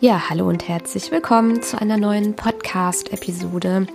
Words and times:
Ja, 0.00 0.30
hallo 0.30 0.48
und 0.48 0.68
herzlich 0.68 1.10
willkommen 1.10 1.60
zu 1.60 1.80
einer 1.80 1.96
neuen 1.96 2.34
Podcast-Episode. 2.34 3.88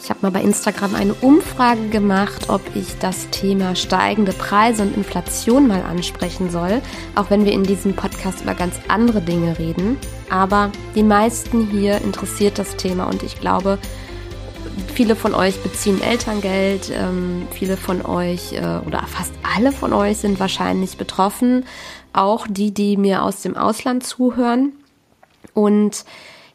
Ich 0.00 0.08
habe 0.08 0.20
mal 0.22 0.30
bei 0.30 0.40
Instagram 0.40 0.94
eine 0.94 1.14
Umfrage 1.14 1.88
gemacht, 1.88 2.48
ob 2.48 2.60
ich 2.76 2.96
das 3.00 3.28
Thema 3.30 3.74
steigende 3.74 4.30
Preise 4.30 4.82
und 4.82 4.96
Inflation 4.96 5.66
mal 5.66 5.82
ansprechen 5.82 6.48
soll, 6.48 6.80
auch 7.16 7.30
wenn 7.30 7.44
wir 7.44 7.50
in 7.50 7.64
diesem 7.64 7.96
Podcast 7.96 8.42
über 8.42 8.54
ganz 8.54 8.76
andere 8.86 9.20
Dinge 9.20 9.58
reden. 9.58 9.98
Aber 10.30 10.70
die 10.94 11.02
meisten 11.02 11.66
hier 11.66 12.00
interessiert 12.02 12.60
das 12.60 12.76
Thema 12.76 13.06
und 13.06 13.24
ich 13.24 13.40
glaube, 13.40 13.80
viele 14.94 15.16
von 15.16 15.34
euch 15.34 15.60
beziehen 15.60 16.00
Elterngeld, 16.00 16.92
ähm, 16.94 17.48
viele 17.50 17.76
von 17.76 18.06
euch 18.06 18.52
äh, 18.52 18.78
oder 18.86 19.02
fast 19.08 19.32
alle 19.56 19.72
von 19.72 19.92
euch 19.92 20.18
sind 20.18 20.38
wahrscheinlich 20.38 20.98
betroffen, 20.98 21.64
auch 22.12 22.46
die, 22.48 22.72
die 22.72 22.96
mir 22.96 23.24
aus 23.24 23.42
dem 23.42 23.56
Ausland 23.56 24.06
zuhören. 24.06 24.74
Und 25.54 26.04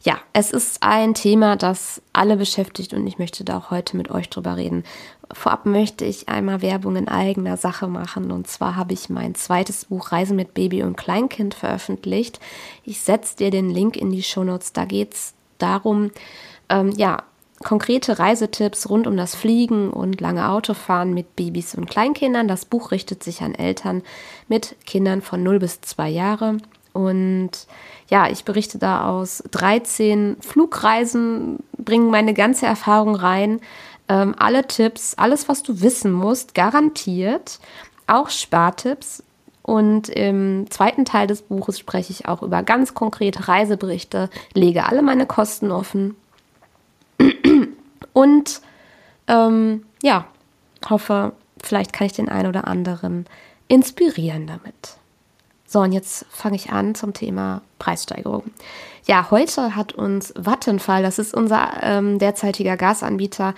ja, 0.02 0.18
es 0.32 0.52
ist 0.52 0.82
ein 0.82 1.14
Thema, 1.14 1.56
das 1.56 2.00
alle 2.12 2.36
beschäftigt 2.36 2.94
und 2.94 3.06
ich 3.06 3.18
möchte 3.18 3.44
da 3.44 3.58
auch 3.58 3.70
heute 3.70 3.96
mit 3.96 4.10
euch 4.10 4.30
drüber 4.30 4.56
reden. 4.56 4.84
Vorab 5.32 5.66
möchte 5.66 6.04
ich 6.04 6.28
einmal 6.28 6.62
Werbung 6.62 6.96
in 6.96 7.08
eigener 7.08 7.56
Sache 7.56 7.88
machen 7.88 8.30
und 8.30 8.46
zwar 8.46 8.76
habe 8.76 8.94
ich 8.94 9.10
mein 9.10 9.34
zweites 9.34 9.86
Buch 9.86 10.12
Reise 10.12 10.34
mit 10.34 10.54
Baby 10.54 10.82
und 10.82 10.96
Kleinkind 10.96 11.54
veröffentlicht. 11.54 12.38
Ich 12.84 13.00
setze 13.00 13.36
dir 13.36 13.50
den 13.50 13.70
Link 13.70 13.96
in 13.96 14.10
die 14.10 14.22
Shownotes. 14.22 14.72
Da 14.72 14.84
geht 14.84 15.14
es 15.14 15.34
darum, 15.58 16.12
ähm, 16.68 16.92
ja, 16.96 17.24
konkrete 17.62 18.20
Reisetipps 18.20 18.88
rund 18.88 19.08
um 19.08 19.16
das 19.16 19.34
Fliegen 19.34 19.90
und 19.90 20.20
lange 20.20 20.48
Autofahren 20.48 21.12
mit 21.12 21.34
Babys 21.34 21.74
und 21.74 21.90
Kleinkindern. 21.90 22.46
Das 22.46 22.64
Buch 22.64 22.92
richtet 22.92 23.24
sich 23.24 23.42
an 23.42 23.54
Eltern 23.54 24.02
mit 24.46 24.76
Kindern 24.86 25.22
von 25.22 25.42
0 25.42 25.58
bis 25.58 25.80
2 25.80 26.08
Jahre 26.08 26.58
und 26.98 27.50
ja, 28.08 28.28
ich 28.28 28.44
berichte 28.44 28.76
da 28.76 29.08
aus 29.08 29.44
13 29.52 30.38
Flugreisen, 30.40 31.60
bringe 31.76 32.10
meine 32.10 32.34
ganze 32.34 32.66
Erfahrung 32.66 33.14
rein, 33.14 33.60
ähm, 34.08 34.34
alle 34.36 34.66
Tipps, 34.66 35.14
alles, 35.14 35.48
was 35.48 35.62
du 35.62 35.80
wissen 35.80 36.10
musst, 36.10 36.56
garantiert, 36.56 37.60
auch 38.08 38.30
Spartipps. 38.30 39.22
Und 39.62 40.08
im 40.08 40.68
zweiten 40.70 41.04
Teil 41.04 41.28
des 41.28 41.42
Buches 41.42 41.78
spreche 41.78 42.10
ich 42.10 42.26
auch 42.26 42.42
über 42.42 42.64
ganz 42.64 42.94
konkrete 42.94 43.46
Reiseberichte, 43.46 44.28
lege 44.54 44.86
alle 44.86 45.02
meine 45.02 45.26
Kosten 45.26 45.70
offen 45.70 46.16
und 48.12 48.60
ähm, 49.28 49.84
ja, 50.02 50.26
hoffe, 50.88 51.32
vielleicht 51.62 51.92
kann 51.92 52.06
ich 52.08 52.14
den 52.14 52.28
einen 52.28 52.48
oder 52.48 52.66
anderen 52.66 53.26
inspirieren 53.68 54.48
damit. 54.48 54.98
So, 55.70 55.80
und 55.80 55.92
jetzt 55.92 56.24
fange 56.30 56.56
ich 56.56 56.70
an 56.70 56.94
zum 56.94 57.12
Thema 57.12 57.60
Preissteigerung. 57.78 58.44
Ja, 59.06 59.30
heute 59.30 59.76
hat 59.76 59.92
uns 59.92 60.32
Vattenfall, 60.34 61.02
das 61.02 61.18
ist 61.18 61.34
unser 61.34 61.82
ähm, 61.82 62.18
derzeitiger 62.18 62.78
Gasanbieter, 62.78 63.54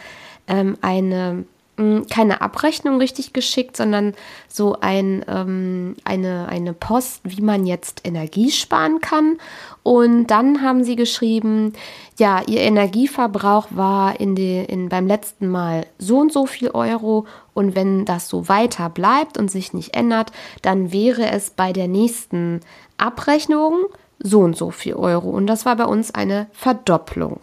ähm, 0.49 0.77
eine 0.81 1.45
hm, 1.81 2.07
keine 2.09 2.43
Abrechnung 2.43 2.99
richtig 2.99 3.33
geschickt, 3.33 3.75
sondern 3.75 4.13
so 4.49 4.77
ein, 4.81 5.25
ähm, 5.29 5.97
eine, 6.05 6.47
eine 6.49 6.75
Post, 6.75 7.23
wie 7.25 7.41
man 7.41 7.65
jetzt 7.65 8.03
Energie 8.07 8.51
sparen 8.51 9.01
kann. 9.01 9.39
Und 9.83 10.27
dann 10.27 10.63
haben 10.63 10.85
sie 10.85 10.95
geschrieben, 10.95 11.73
ja, 12.19 12.43
ihr 12.47 12.61
Energieverbrauch 12.61 13.69
war 13.71 14.21
in 14.21 14.35
die, 14.35 14.59
in, 14.59 14.91
beim 14.91 15.07
letzten 15.07 15.49
Mal 15.49 15.87
so 15.99 16.19
und 16.19 16.35
so 16.35 16.45
viel 16.45 16.69
Euro. 16.69 17.27
Und 17.55 17.75
wenn 17.75 18.05
das 18.05 18.29
so 18.29 18.47
weiter 18.47 18.91
bleibt 18.91 19.39
und 19.39 19.51
sich 19.51 19.73
nicht 19.73 19.97
ändert, 19.97 20.33
dann 20.61 20.93
wäre 20.93 21.31
es 21.31 21.49
bei 21.49 21.73
der 21.73 21.89
nächsten 21.89 22.61
Abrechnung 22.99 23.87
so 24.19 24.41
und 24.41 24.55
so 24.55 24.71
viel 24.71 24.95
Euro. 24.95 25.31
Und 25.31 25.47
das 25.47 25.65
war 25.65 25.77
bei 25.77 25.87
uns 25.87 26.15
eine 26.15 26.47
Verdopplung. 26.53 27.41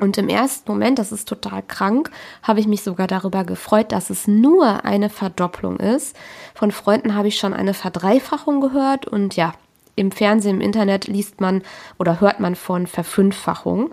Und 0.00 0.16
im 0.18 0.28
ersten 0.28 0.70
Moment, 0.70 0.98
das 0.98 1.12
ist 1.12 1.28
total 1.28 1.62
krank, 1.62 2.10
habe 2.42 2.60
ich 2.60 2.66
mich 2.66 2.82
sogar 2.82 3.06
darüber 3.06 3.44
gefreut, 3.44 3.92
dass 3.92 4.10
es 4.10 4.26
nur 4.26 4.84
eine 4.84 5.10
Verdopplung 5.10 5.78
ist. 5.78 6.16
Von 6.54 6.72
Freunden 6.72 7.14
habe 7.14 7.28
ich 7.28 7.38
schon 7.38 7.52
eine 7.52 7.74
Verdreifachung 7.74 8.60
gehört 8.60 9.06
und 9.06 9.36
ja, 9.36 9.52
im 9.96 10.10
Fernsehen, 10.10 10.56
im 10.56 10.60
Internet 10.62 11.06
liest 11.06 11.40
man 11.40 11.62
oder 11.98 12.20
hört 12.20 12.40
man 12.40 12.54
von 12.56 12.86
Verfünffachung. 12.86 13.90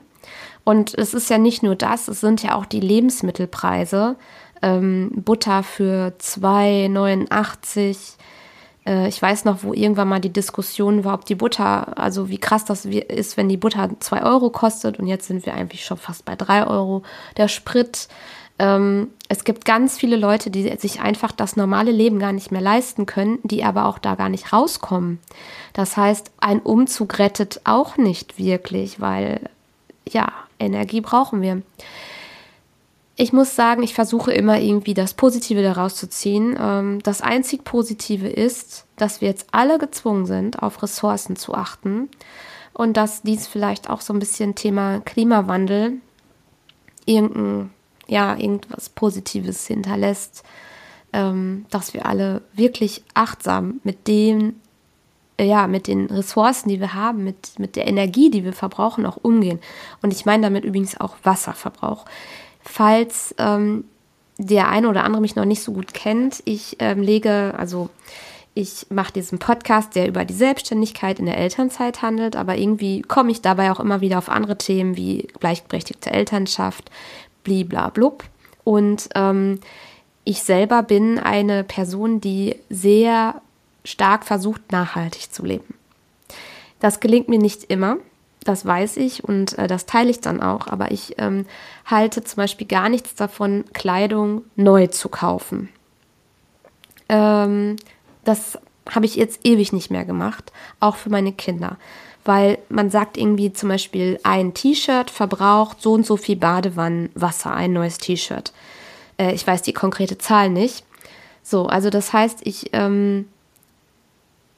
Und 0.63 0.94
es 0.94 1.13
ist 1.13 1.29
ja 1.29 1.38
nicht 1.38 1.63
nur 1.63 1.75
das, 1.75 2.07
es 2.07 2.22
sind 2.22 2.44
ja 2.44 2.56
auch 2.56 2.66
die 2.66 2.79
Lebensmittelpreise. 2.79 4.16
Ähm, 4.62 5.12
Butter 5.13 5.63
für 5.63 6.13
2,89 6.19 7.89
äh, 7.89 7.95
ich 8.88 9.22
weiß 9.22 9.46
noch, 9.46 9.64
wo 9.64 9.74
irgendwann 9.74 10.08
mal 10.08 10.22
die 10.22 10.31
Diskussion 10.31 11.03
war, 11.03 11.16
ob 11.16 11.25
die 11.25 11.36
Butter, 11.36 11.98
also 11.98 12.30
wie 12.30 12.38
krass 12.38 12.64
das 12.64 12.86
ist, 12.86 13.36
wenn 13.36 13.50
die 13.50 13.58
Butter 13.58 13.90
2 14.00 14.24
Euro 14.24 14.50
kostet 14.50 15.00
und 15.00 15.08
jetzt 15.08 15.28
sind 15.28 15.46
wir 15.46 15.53
eigentlich 15.53 15.86
schon 15.86 15.98
fast 15.98 16.24
bei 16.25 16.36
3 16.36 16.68
Euro. 16.68 17.03
Der 17.36 17.48
Sprit. 17.48 18.08
Ähm, 18.59 19.09
es 19.30 19.44
gibt 19.44 19.66
ganz 19.66 19.98
viele 19.98 20.16
Leute, 20.16 20.50
die 20.50 20.75
sich 20.78 21.00
einfach 21.00 21.31
das 21.31 21.56
normale 21.58 21.92
Leben 21.92 22.18
gar 22.18 22.31
nicht 22.31 22.52
mehr 22.52 22.62
leisten 22.62 23.06
können, 23.06 23.38
die 23.44 23.64
aber 23.64 23.86
auch 23.86 24.00
da 24.00 24.16
gar 24.16 24.30
nicht 24.30 24.52
rauskommen. 24.52 25.19
Das 25.74 25.96
heißt, 25.96 26.31
ein 26.40 26.59
Umzug 26.59 27.19
rettet 27.19 27.62
auch 27.66 27.98
nicht 27.98 28.40
wirklich, 28.40 29.00
weil 29.00 29.42
ja, 30.09 30.31
Energie 30.59 31.02
brauchen 31.02 31.42
wir 31.42 31.62
ich 33.19 33.33
muss 33.33 33.55
sagen, 33.55 33.81
ich 33.81 33.95
versuche 33.95 34.31
immer 34.31 34.59
irgendwie 34.59 34.94
das 34.94 35.16
Positive 35.16 35.63
daraus 35.63 35.95
zu 35.95 36.07
ziehen. 36.07 36.55
Ähm, 36.59 37.00
das 37.01 37.22
einzig 37.22 37.63
Positive 37.63 38.28
ist, 38.28 38.85
dass 38.95 39.22
wir 39.22 39.28
jetzt 39.28 39.47
alle 39.51 39.79
gezwungen 39.79 40.28
sind, 40.28 40.61
auf 40.61 40.83
Ressourcen 40.83 41.35
zu 41.35 41.56
achten 41.56 42.09
und 42.73 42.95
dass 42.95 43.23
dies 43.23 43.47
vielleicht 43.47 43.89
auch 43.89 44.01
so 44.01 44.13
ein 44.13 44.19
bisschen 44.19 44.53
Thema 44.53 45.00
Klimawandel 45.00 45.94
irgendein, 47.06 47.72
ja, 48.07 48.38
irgendwas 48.38 48.89
Positives 48.89 49.66
hinterlässt, 49.66 50.44
ähm, 51.11 51.66
dass 51.72 51.95
wir 51.95 52.06
alle 52.06 52.44
wirklich 52.53 53.03
achtsam 53.16 53.81
mit 53.83 54.07
dem, 54.07 54.57
ja, 55.41 55.66
mit 55.66 55.88
den 55.88 56.06
Ressourcen, 56.06 56.69
die 56.69 56.79
wir 56.79 56.94
haben, 56.94 57.23
mit, 57.23 57.57
mit 57.57 57.75
der 57.75 57.88
Energie, 57.88 58.29
die 58.29 58.44
wir 58.44 58.53
verbrauchen, 58.53 59.07
auch 59.07 59.17
umgehen. 59.17 59.59
Und 60.03 60.13
ich 60.13 60.25
meine 60.25 60.44
damit 60.44 60.66
übrigens 60.66 61.00
auch 61.01 61.16
Wasserverbrauch. 61.23 62.06
Falls 62.67 63.33
ähm, 63.38 63.85
der 64.38 64.67
eine 64.67 64.89
oder 64.89 65.03
andere 65.03 65.22
mich 65.22 65.35
noch 65.35 65.45
nicht 65.45 65.63
so 65.63 65.72
gut 65.72 65.94
kennt, 65.94 66.44
ich 66.45 66.75
ähm, 66.79 67.01
lege, 67.01 67.53
also 67.57 67.89
ich 68.53 68.88
mache 68.89 69.13
diesen 69.13 69.39
Podcast, 69.39 69.95
der 69.95 70.07
über 70.07 70.25
die 70.25 70.33
Selbstständigkeit 70.33 71.19
in 71.19 71.27
der 71.27 71.38
Elternzeit 71.38 72.01
handelt, 72.01 72.35
aber 72.35 72.57
irgendwie 72.57 73.01
komme 73.03 73.31
ich 73.31 73.41
dabei 73.41 73.72
auch 73.72 73.79
immer 73.79 74.01
wieder 74.01 74.17
auf 74.17 74.29
andere 74.29 74.57
Themen 74.57 74.97
wie 74.97 75.27
gleichberechtigte 75.39 76.11
Elternschaft, 76.11 76.91
bliblablub. 77.44 78.23
Und 78.63 79.09
ähm, 79.16 79.59
ich 80.23 80.44
selber 80.44 80.83
bin 80.83 81.19
eine 81.19 81.63
Person, 81.63 82.19
die 82.19 82.57
sehr 82.69 83.41
stark 83.85 84.25
versucht, 84.25 84.72
nachhaltig 84.73 85.31
zu 85.31 85.45
leben. 85.45 85.73
Das 86.81 87.00
gelingt 87.00 87.29
mir 87.29 87.39
nicht 87.39 87.63
immer. 87.66 87.97
Das 88.47 88.66
weiß 88.66 88.96
ich 88.96 89.25
und 89.25 89.58
äh, 89.58 89.68
das 89.68 89.85
teile 89.85 90.09
ich 90.09 90.22
dann 90.22 90.41
auch. 90.41 90.68
Aber 90.68 90.91
ich 90.91 91.16
ähm, 91.18 91.46
halte 91.85 92.24
zum 92.24 92.38
Beispiel 92.38 92.66
gar 92.66 92.88
nichts 92.88 93.13
davon, 93.13 93.66
Kleidung 93.74 94.46
neu 94.56 94.88
zu 94.88 95.09
kaufen. 95.09 95.68
Ähm, 97.09 97.75
das 98.24 98.57
habe 98.90 99.06
ich 99.06 99.18
jetzt 99.18 99.41
ewig 99.46 99.74
nicht 99.74 99.91
mehr 99.91 100.06
gemacht, 100.06 100.53
auch 100.80 100.96
für 100.96 101.09
meine 101.09 101.34
Kinder. 101.34 101.75
Weil 102.24 102.57
man 102.69 102.90
sagt 102.90 103.18
irgendwie 103.18 103.52
zum 103.52 103.68
Beispiel, 103.68 104.18
ein 104.24 104.53
T-Shirt 104.53 105.09
verbraucht 105.09 105.81
so 105.81 105.91
und 105.91 106.06
so 106.06 106.16
viel 106.16 106.38
Badewannenwasser, 106.38 107.53
ein 107.53 107.74
neues 107.74 107.97
T-Shirt. 107.97 108.53
Äh, 109.18 109.34
ich 109.34 109.46
weiß 109.46 109.62
die 109.62 109.74
konkrete 109.74 110.18
Zahl 110.18 110.50
nicht. 110.50 110.86
So, 111.44 111.66
also 111.66 111.90
das 111.90 112.13
heißt, 112.13 112.40
ich 112.44 112.69
ähm, 112.72 113.28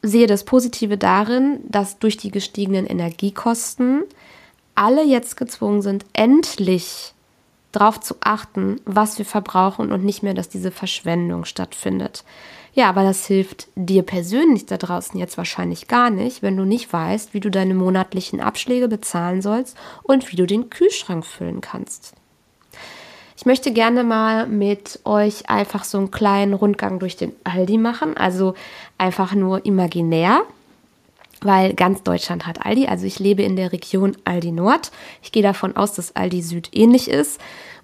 sehe 0.02 0.28
das 0.28 0.44
Positive 0.44 0.98
darin, 0.98 1.60
dass 1.68 2.00
durch 2.00 2.18
die 2.18 2.32
gestiegenen 2.32 2.86
Energiekosten 2.86 4.04
alle 4.76 5.04
jetzt 5.04 5.36
gezwungen 5.36 5.82
sind, 5.82 6.06
endlich 6.14 7.14
darauf 7.72 8.00
zu 8.00 8.16
achten, 8.22 8.82
was 8.86 9.18
wir 9.18 9.26
verbrauchen 9.26 9.92
und 9.92 10.04
nicht 10.04 10.24
mehr, 10.24 10.34
dass 10.34 10.50
diese 10.50 10.72
Verschwendung 10.72 11.46
stattfindet. 11.46 12.24
Ja, 12.74 12.90
aber 12.90 13.04
das 13.04 13.26
hilft 13.26 13.68
dir 13.76 14.04
persönlich 14.04 14.66
da 14.66 14.78
draußen 14.78 15.20
jetzt 15.20 15.38
wahrscheinlich 15.38 15.88
gar 15.88 16.10
nicht, 16.10 16.42
wenn 16.42 16.56
du 16.56 16.64
nicht 16.64 16.92
weißt, 16.92 17.34
wie 17.34 17.40
du 17.40 17.52
deine 17.52 17.74
monatlichen 17.74 18.40
Abschläge 18.40 18.88
bezahlen 18.88 19.42
sollst 19.42 19.76
und 20.04 20.32
wie 20.32 20.36
du 20.36 20.46
den 20.46 20.70
Kühlschrank 20.70 21.26
füllen 21.26 21.62
kannst. 21.62 22.14
Ich 23.40 23.46
möchte 23.46 23.72
gerne 23.72 24.04
mal 24.04 24.48
mit 24.48 25.00
euch 25.06 25.50
einfach 25.50 25.86
so 25.86 25.98
einen 25.98 26.12
kleinen 26.12 26.54
Rundgang 26.54 27.00
durch 27.00 27.16
den 27.16 27.32
Aldi 27.46 27.78
machen, 27.78 28.18
also 28.18 28.54
einfach 28.98 29.34
nur 29.34 29.66
imaginär, 29.66 30.42
weil 31.40 31.74
ganz 31.74 32.04
Deutschland 32.04 32.46
hat 32.46 32.66
Aldi. 32.66 32.88
Also 32.88 33.06
ich 33.06 33.18
lebe 33.18 33.42
in 33.44 33.56
der 33.56 33.72
Region 33.72 34.18
Aldi 34.26 34.52
Nord. 34.52 34.92
Ich 35.24 35.32
gehe 35.32 35.42
davon 35.42 35.78
aus, 35.78 35.94
dass 35.94 36.18
Aldi 36.18 36.42
Süd 36.42 36.68
ähnlich 36.74 37.10
ist 37.10 37.40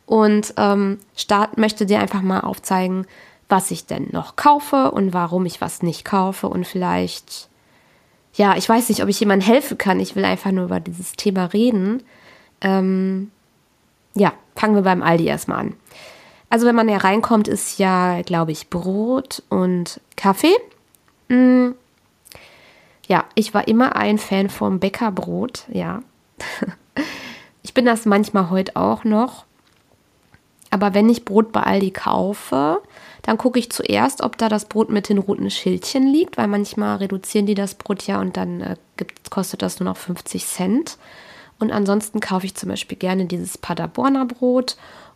und 0.05 0.53
ähm, 0.57 0.99
start, 1.15 1.57
möchte 1.57 1.85
dir 1.85 2.01
einfach 2.01 2.21
mal 2.21 2.41
aufzeigen, 2.41 3.07
was 3.47 3.71
ich 3.71 3.85
denn 3.85 4.09
noch 4.11 4.35
kaufe 4.35 4.91
und 4.91 5.13
warum 5.13 5.45
ich 5.45 5.61
was 5.61 5.81
nicht 5.81 6.03
kaufe 6.03 6.49
und 6.49 6.67
vielleicht 6.67 7.47
ja, 8.33 8.57
ich 8.57 8.67
weiß 8.67 8.89
nicht, 8.89 9.01
ob 9.01 9.07
ich 9.07 9.21
jemandem 9.21 9.47
helfen 9.47 9.77
kann. 9.77 10.01
Ich 10.01 10.17
will 10.17 10.25
einfach 10.25 10.51
nur 10.51 10.65
über 10.65 10.81
dieses 10.81 11.13
Thema 11.13 11.45
reden. 11.45 12.03
Ähm, 12.59 13.31
ja, 14.15 14.33
fangen 14.55 14.75
wir 14.75 14.81
beim 14.81 15.03
Aldi 15.03 15.25
erstmal 15.25 15.59
an. 15.59 15.75
Also 16.49 16.65
wenn 16.65 16.75
man 16.75 16.89
ja 16.89 16.97
reinkommt, 16.97 17.47
ist 17.47 17.79
ja, 17.79 18.21
glaube 18.21 18.51
ich, 18.51 18.69
Brot 18.69 19.43
und 19.49 19.99
Kaffee. 20.15 20.55
Mm. 21.27 21.71
Ja, 23.07 23.25
ich 23.35 23.53
war 23.53 23.67
immer 23.67 23.95
ein 23.95 24.17
Fan 24.17 24.49
vom 24.49 24.79
Bäckerbrot, 24.79 25.65
ja. 25.69 26.01
ich 27.61 27.73
bin 27.73 27.85
das 27.85 28.05
manchmal 28.05 28.49
heute 28.49 28.75
auch 28.75 29.03
noch. 29.03 29.45
Aber 30.71 30.93
wenn 30.93 31.09
ich 31.09 31.25
Brot 31.25 31.51
bei 31.51 31.61
Aldi 31.61 31.91
kaufe, 31.91 32.81
dann 33.21 33.37
gucke 33.37 33.59
ich 33.59 33.71
zuerst, 33.71 34.21
ob 34.21 34.37
da 34.37 34.49
das 34.49 34.65
Brot 34.65 34.89
mit 34.89 35.09
den 35.09 35.19
roten 35.19 35.49
Schildchen 35.49 36.07
liegt, 36.07 36.37
weil 36.37 36.47
manchmal 36.47 36.97
reduzieren 36.97 37.45
die 37.45 37.55
das 37.55 37.75
Brot 37.75 38.03
ja 38.03 38.19
und 38.19 38.37
dann 38.37 38.61
äh, 38.61 38.75
gibt, 38.97 39.29
kostet 39.31 39.61
das 39.61 39.79
nur 39.79 39.89
noch 39.89 39.97
50 39.97 40.45
Cent. 40.45 40.97
Und 41.59 41.71
ansonsten 41.71 42.19
kaufe 42.19 42.45
ich 42.45 42.55
zum 42.55 42.69
Beispiel 42.69 42.97
gerne 42.97 43.25
dieses 43.25 43.57
Paderborner 43.57 44.25
Brot 44.25 44.75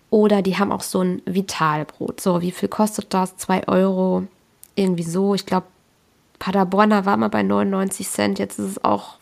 oder 0.09 0.41
die 0.41 0.57
haben 0.57 0.71
auch 0.71 0.81
so 0.81 1.01
ein 1.01 1.21
Vitalbrot. 1.25 2.21
So, 2.21 2.41
wie 2.41 2.51
viel 2.51 2.69
kostet 2.69 3.13
das? 3.13 3.37
2 3.37 3.67
Euro. 3.67 4.23
Irgendwie 4.75 5.03
so. 5.03 5.35
Ich 5.35 5.45
glaube, 5.45 5.67
Paderborner 6.39 7.05
war 7.05 7.17
mal 7.17 7.27
bei 7.29 7.43
99 7.43 8.07
Cent. 8.07 8.39
Jetzt 8.39 8.57
ist 8.59 8.65
es 8.65 8.83
auch, 8.83 9.17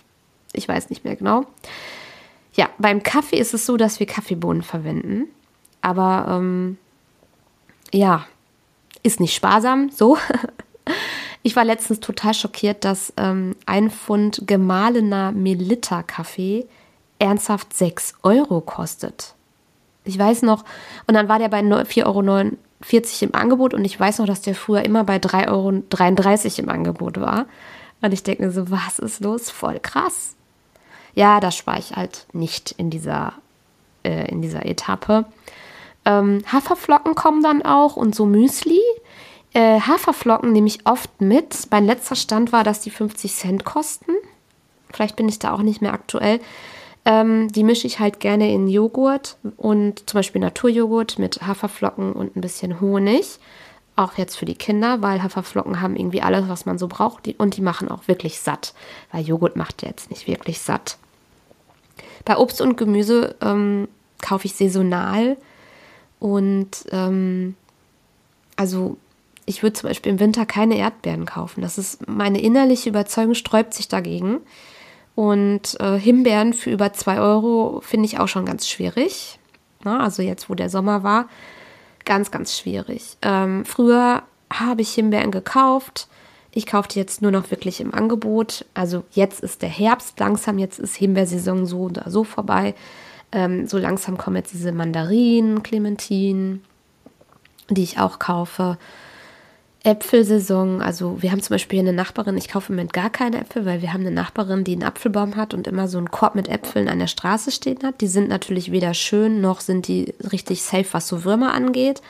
ich 0.54 0.68
weiß 0.68 0.90
nicht 0.90 1.04
mehr 1.04 1.16
genau. 1.16 1.46
Ja, 2.54 2.70
beim 2.78 3.04
Kaffee 3.04 3.38
ist 3.38 3.54
es 3.54 3.66
so, 3.66 3.78
dass 3.78 4.00
wir 4.00 4.08
Kaffeebohnen 4.08 4.62
verwenden. 4.62 5.26
Aber 5.82 6.28
ähm, 6.30 6.78
ja, 7.94 8.26
ist 9.04 9.20
nicht 9.20 9.36
sparsam. 9.36 9.90
So. 9.90 10.18
Ich 11.44 11.56
war 11.56 11.64
letztens 11.64 12.02
total 12.02 12.34
schockiert, 12.34 12.84
dass 12.84 13.14
ähm, 13.16 13.56
ein 13.66 13.90
Pfund 13.90 14.42
gemahlener 14.48 15.32
Melitta-Kaffee 15.32 16.66
ernsthaft 17.20 17.74
6 17.74 18.16
Euro 18.24 18.62
kostet. 18.62 19.34
Ich 20.04 20.18
weiß 20.18 20.44
noch, 20.44 20.64
und 21.06 21.16
dann 21.16 21.28
war 21.28 21.40
der 21.40 21.50
bei 21.50 21.60
4,49 21.60 22.06
Euro 22.06 22.22
im 23.22 23.36
Angebot 23.36 23.74
und 23.74 23.84
ich 23.84 24.00
weiß 24.00 24.20
noch, 24.20 24.26
dass 24.26 24.42
der 24.42 24.56
früher 24.56 24.84
immer 24.84 25.04
bei 25.04 25.18
3,33 25.18 25.48
Euro 25.50 26.64
im 26.64 26.70
Angebot 26.70 27.20
war. 27.20 27.46
Und 28.02 28.14
ich 28.14 28.24
denke 28.24 28.44
mir 28.44 28.52
so, 28.52 28.70
was 28.72 29.00
ist 29.00 29.22
los? 29.22 29.50
Voll 29.50 29.80
krass. 29.80 30.36
Ja, 31.14 31.40
das 31.40 31.56
spare 31.56 31.80
ich 31.80 31.96
halt 31.96 32.28
nicht 32.32 32.72
in 32.78 32.90
dieser, 32.90 33.34
äh, 34.04 34.30
in 34.30 34.42
dieser 34.42 34.66
Etappe. 34.66 35.26
Ähm, 36.06 36.44
Haferflocken 36.52 37.16
kommen 37.16 37.42
dann 37.42 37.64
auch 37.64 37.98
und 37.98 38.16
so 38.16 38.26
Müsli. 38.26 38.80
Äh, 39.54 39.82
Haferflocken 39.82 40.52
nehme 40.52 40.68
ich 40.68 40.86
oft 40.86 41.20
mit. 41.20 41.68
Mein 41.72 41.86
letzter 41.86 42.16
Stand 42.16 42.52
war, 42.54 42.64
dass 42.64 42.82
die 42.82 42.92
50 42.92 43.34
Cent 43.34 43.66
kosten. 43.66 44.12
Vielleicht 44.94 45.16
bin 45.16 45.28
ich 45.28 45.40
da 45.40 45.54
auch 45.54 45.64
nicht 45.64 45.82
mehr 45.82 45.94
aktuell. 45.94 46.40
Ähm, 47.08 47.48
die 47.48 47.64
mische 47.64 47.88
ich 47.88 48.00
halt 48.00 48.20
gerne 48.20 48.52
in 48.52 48.68
Joghurt 48.68 49.38
und 49.56 50.10
zum 50.10 50.18
Beispiel 50.18 50.42
Naturjoghurt 50.42 51.18
mit 51.18 51.42
Haferflocken 51.42 52.12
und 52.12 52.36
ein 52.36 52.42
bisschen 52.42 52.82
Honig. 52.82 53.40
Auch 53.96 54.18
jetzt 54.18 54.36
für 54.36 54.46
die 54.46 54.56
Kinder, 54.56 55.02
weil 55.02 55.24
Haferflocken 55.24 55.80
haben 55.80 55.96
irgendwie 55.96 56.22
alles, 56.22 56.50
was 56.50 56.66
man 56.66 56.78
so 56.78 56.90
braucht. 56.90 57.34
und 57.38 57.56
die 57.56 57.62
machen 57.62 57.90
auch 57.90 58.10
wirklich 58.10 58.42
satt, 58.42 58.74
weil 59.14 59.24
Joghurt 59.24 59.56
macht 59.56 59.84
jetzt 59.84 60.10
nicht 60.10 60.28
wirklich 60.28 60.60
satt. 60.60 60.98
Bei 62.26 62.38
Obst 62.38 62.60
und 62.60 62.76
Gemüse 62.76 63.36
ähm, 63.40 63.88
kaufe 64.22 64.46
ich 64.46 64.56
saisonal 64.56 65.38
und 66.20 66.88
ähm, 66.92 67.56
also 68.58 68.98
ich 69.46 69.64
würde 69.64 69.74
zum 69.80 69.88
Beispiel 69.88 70.12
im 70.12 70.20
Winter 70.20 70.46
keine 70.46 70.78
Erdbeeren 70.78 71.26
kaufen. 71.26 71.62
Das 71.62 71.78
ist 71.78 72.06
meine 72.06 72.42
innerliche 72.42 72.90
Überzeugung, 72.90 73.34
sträubt 73.34 73.74
sich 73.74 73.88
dagegen. 73.88 74.42
Und 75.18 75.80
äh, 75.80 75.98
Himbeeren 75.98 76.54
für 76.54 76.70
über 76.70 76.94
2 76.94 77.20
Euro 77.20 77.82
finde 77.84 78.06
ich 78.06 78.20
auch 78.20 78.28
schon 78.28 78.46
ganz 78.46 78.70
schwierig. 78.70 79.40
Na, 79.84 80.04
also 80.04 80.22
jetzt, 80.22 80.48
wo 80.48 80.54
der 80.54 80.70
Sommer 80.70 81.02
war, 81.02 81.28
ganz, 82.06 82.30
ganz 82.30 82.56
schwierig. 82.56 83.18
Ähm, 83.24 83.66
früher 83.66 84.22
habe 84.54 84.84
ich 84.84 84.94
Himbeeren 84.94 85.32
gekauft. 85.32 86.08
Ich 86.52 86.68
kaufe 86.68 86.90
die 86.90 87.00
jetzt 87.00 87.24
nur 87.24 87.32
noch 87.32 87.50
wirklich 87.50 87.82
im 87.82 87.96
Angebot. 87.96 88.66
Also 88.76 89.06
jetzt 89.10 89.40
ist 89.40 89.64
der 89.64 89.70
Herbst 89.70 90.20
langsam, 90.20 90.60
jetzt 90.60 90.78
ist 90.78 90.96
Himbeersaison 90.96 91.66
so 91.66 91.80
oder 91.80 92.12
so 92.12 92.24
vorbei. 92.24 92.76
Ähm, 93.32 93.66
so 93.66 93.80
langsam 93.80 94.20
kommen 94.20 94.36
jetzt 94.36 94.54
diese 94.54 94.72
Mandarinen, 94.72 95.64
Clementinen, 95.64 96.64
die 97.72 97.82
ich 97.82 97.98
auch 97.98 98.20
kaufe. 98.20 98.78
Äpfelsaison. 99.88 100.82
Also 100.82 101.22
wir 101.22 101.32
haben 101.32 101.42
zum 101.42 101.54
Beispiel 101.54 101.80
eine 101.80 101.94
Nachbarin, 101.94 102.36
ich 102.36 102.50
kaufe 102.50 102.74
im 102.74 102.76
Moment 102.76 102.92
gar 102.92 103.10
keine 103.10 103.40
Äpfel, 103.40 103.66
weil 103.66 103.82
wir 103.82 103.94
haben 103.94 104.02
eine 104.02 104.12
Nachbarin, 104.12 104.66
die 104.66 104.74
einen 104.74 104.84
Apfelbaum 104.84 105.38
hat 105.38 105.54
und 105.54 105.66
immer 105.66 105.88
so 105.88 105.98
einen 105.98 106.12
Korb 106.12 106.36
mit 106.36 106.50
Äpfeln 106.50 106.90
an 106.90 107.00
der 107.00 107.08
Straße 107.08 107.52
stehen 107.52 107.80
hat. 107.84 108.02
Die 108.02 108.08
sind 108.08 108.28
natürlich 108.28 108.74
weder 108.74 108.94
schön 108.94 109.40
noch 109.40 109.62
sind 109.62 109.88
die 109.88 110.14
richtig 110.30 110.62
safe, 110.62 110.88
was 110.92 111.08
so 111.08 111.24
Würmer 111.24 111.54
angeht. 111.54 112.02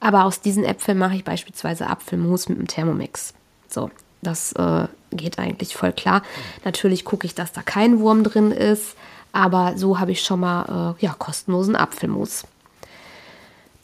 Aber 0.00 0.24
aus 0.24 0.42
diesen 0.42 0.64
Äpfeln 0.64 0.98
mache 0.98 1.14
ich 1.16 1.24
beispielsweise 1.24 1.86
Apfelmus 1.86 2.50
mit 2.50 2.58
einem 2.58 2.68
Thermomix. 2.68 3.32
So, 3.68 3.90
das 4.20 4.52
äh, 4.52 4.86
geht 5.10 5.38
eigentlich 5.38 5.74
voll 5.74 5.92
klar. 5.92 6.22
Natürlich 6.62 7.06
gucke 7.06 7.26
ich, 7.26 7.34
dass 7.34 7.52
da 7.52 7.62
kein 7.62 8.00
Wurm 8.00 8.22
drin 8.22 8.52
ist, 8.52 8.96
aber 9.32 9.78
so 9.78 9.98
habe 9.98 10.12
ich 10.12 10.22
schon 10.22 10.40
mal 10.40 10.94
äh, 11.00 11.02
ja, 11.02 11.14
kostenlosen 11.18 11.74
Apfelmus. 11.74 12.44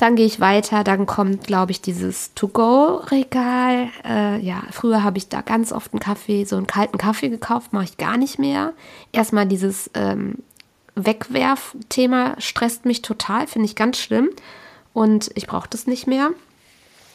Dann 0.00 0.16
gehe 0.16 0.24
ich 0.24 0.40
weiter, 0.40 0.82
dann 0.82 1.04
kommt, 1.04 1.46
glaube 1.46 1.72
ich, 1.72 1.82
dieses 1.82 2.32
To-Go-Regal. 2.32 3.88
Äh, 4.02 4.40
ja, 4.40 4.62
früher 4.70 5.04
habe 5.04 5.18
ich 5.18 5.28
da 5.28 5.42
ganz 5.42 5.72
oft 5.72 5.92
einen 5.92 6.00
Kaffee, 6.00 6.44
so 6.44 6.56
einen 6.56 6.66
kalten 6.66 6.96
Kaffee 6.96 7.28
gekauft, 7.28 7.74
mache 7.74 7.84
ich 7.84 7.98
gar 7.98 8.16
nicht 8.16 8.38
mehr. 8.38 8.72
Erstmal 9.12 9.44
dieses 9.44 9.90
ähm, 9.92 10.36
Wegwerf-Thema 10.94 12.36
stresst 12.38 12.86
mich 12.86 13.02
total, 13.02 13.46
finde 13.46 13.66
ich 13.66 13.76
ganz 13.76 13.98
schlimm. 13.98 14.30
Und 14.94 15.32
ich 15.34 15.46
brauche 15.46 15.68
das 15.68 15.86
nicht 15.86 16.06
mehr. 16.06 16.30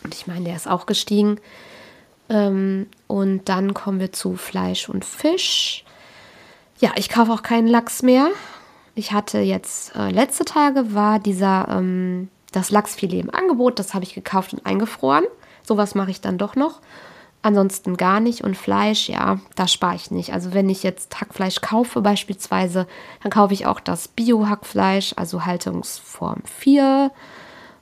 Und 0.03 0.13
ich 0.13 0.27
meine, 0.27 0.45
der 0.45 0.55
ist 0.55 0.67
auch 0.67 0.85
gestiegen. 0.85 1.39
Ähm, 2.29 2.85
und 3.07 3.49
dann 3.49 3.73
kommen 3.73 3.99
wir 3.99 4.11
zu 4.11 4.35
Fleisch 4.35 4.89
und 4.89 5.05
Fisch. 5.05 5.83
Ja, 6.79 6.91
ich 6.97 7.09
kaufe 7.09 7.31
auch 7.31 7.41
keinen 7.41 7.67
Lachs 7.67 8.03
mehr. 8.03 8.27
Ich 8.93 9.11
hatte 9.11 9.39
jetzt, 9.39 9.95
äh, 9.95 10.11
letzte 10.11 10.45
Tage 10.45 10.93
war 10.93 11.17
dieser 11.17 11.67
ähm, 11.67 12.29
das 12.55 12.71
Lachsfilet 12.71 13.21
im 13.21 13.33
Angebot, 13.33 13.79
das 13.79 13.93
habe 13.93 14.03
ich 14.05 14.13
gekauft 14.13 14.53
und 14.53 14.65
eingefroren. 14.65 15.25
Sowas 15.63 15.95
mache 15.95 16.11
ich 16.11 16.21
dann 16.21 16.37
doch 16.37 16.55
noch. 16.55 16.81
Ansonsten 17.41 17.97
gar 17.97 18.19
nicht. 18.19 18.43
Und 18.43 18.57
Fleisch, 18.57 19.09
ja, 19.09 19.39
da 19.55 19.67
spare 19.67 19.95
ich 19.95 20.09
nicht. 20.09 20.33
Also 20.33 20.53
wenn 20.53 20.69
ich 20.69 20.81
jetzt 20.81 21.19
Hackfleisch 21.19 21.61
kaufe 21.61 22.01
beispielsweise, 22.01 22.87
dann 23.21 23.31
kaufe 23.31 23.53
ich 23.53 23.67
auch 23.67 23.79
das 23.79 24.07
Bio-Hackfleisch, 24.07 25.13
also 25.15 25.45
Haltungsform 25.45 26.41
4 26.45 27.11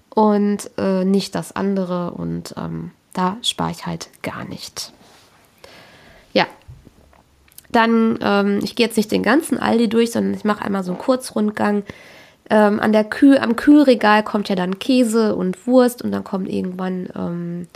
und 0.09 0.69
äh, 0.77 1.05
nicht 1.05 1.35
das 1.35 1.55
andere. 1.55 2.11
Und 2.11 2.55
ähm, 2.57 2.91
da 3.13 3.37
spare 3.41 3.71
ich 3.71 3.85
halt 3.85 4.09
gar 4.21 4.43
nicht. 4.43 4.91
Ja. 6.33 6.45
Dann, 7.71 8.19
ähm, 8.21 8.59
ich 8.63 8.75
gehe 8.75 8.85
jetzt 8.85 8.97
nicht 8.97 9.11
den 9.11 9.23
ganzen 9.23 9.57
Aldi 9.57 9.87
durch, 9.87 10.11
sondern 10.11 10.33
ich 10.33 10.43
mache 10.43 10.63
einmal 10.65 10.83
so 10.83 10.91
einen 10.91 11.01
Kurzrundgang. 11.01 11.83
Ähm, 12.49 12.79
an 12.79 12.91
der 12.91 13.05
Kühl, 13.05 13.37
am 13.37 13.55
Kühlregal 13.55 14.23
kommt 14.23 14.49
ja 14.49 14.55
dann 14.55 14.79
Käse 14.79 15.35
und 15.35 15.65
Wurst 15.65 16.01
und 16.01 16.11
dann 16.11 16.23
kommt 16.23 16.49
irgendwann 16.49 17.07
ähm, 17.15 17.67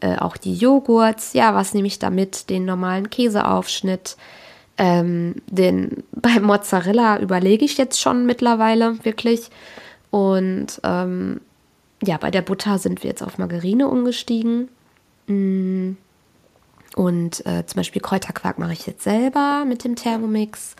äh, 0.00 0.16
auch 0.16 0.36
die 0.36 0.54
Joghurts. 0.54 1.32
Ja, 1.32 1.54
was 1.54 1.74
nehme 1.74 1.86
ich 1.86 1.98
damit? 1.98 2.50
Den 2.50 2.64
normalen 2.64 3.10
Käseaufschnitt. 3.10 4.16
Ähm, 4.78 5.36
den 5.46 6.04
bei 6.12 6.40
Mozzarella 6.40 7.18
überlege 7.20 7.64
ich 7.64 7.78
jetzt 7.78 8.00
schon 8.00 8.26
mittlerweile 8.26 9.04
wirklich. 9.04 9.50
Und 10.10 10.80
ähm, 10.82 11.40
ja, 12.02 12.16
bei 12.18 12.30
der 12.30 12.42
Butter 12.42 12.78
sind 12.78 13.02
wir 13.02 13.10
jetzt 13.10 13.22
auf 13.22 13.38
Margarine 13.38 13.88
umgestiegen. 13.88 14.68
Mm. 15.26 15.92
Und 16.94 17.44
äh, 17.44 17.66
zum 17.66 17.76
Beispiel 17.76 18.00
Kräuterquark 18.00 18.58
mache 18.58 18.72
ich 18.72 18.86
jetzt 18.86 19.02
selber 19.02 19.64
mit 19.66 19.84
dem 19.84 19.96
Thermomix. 19.96 20.76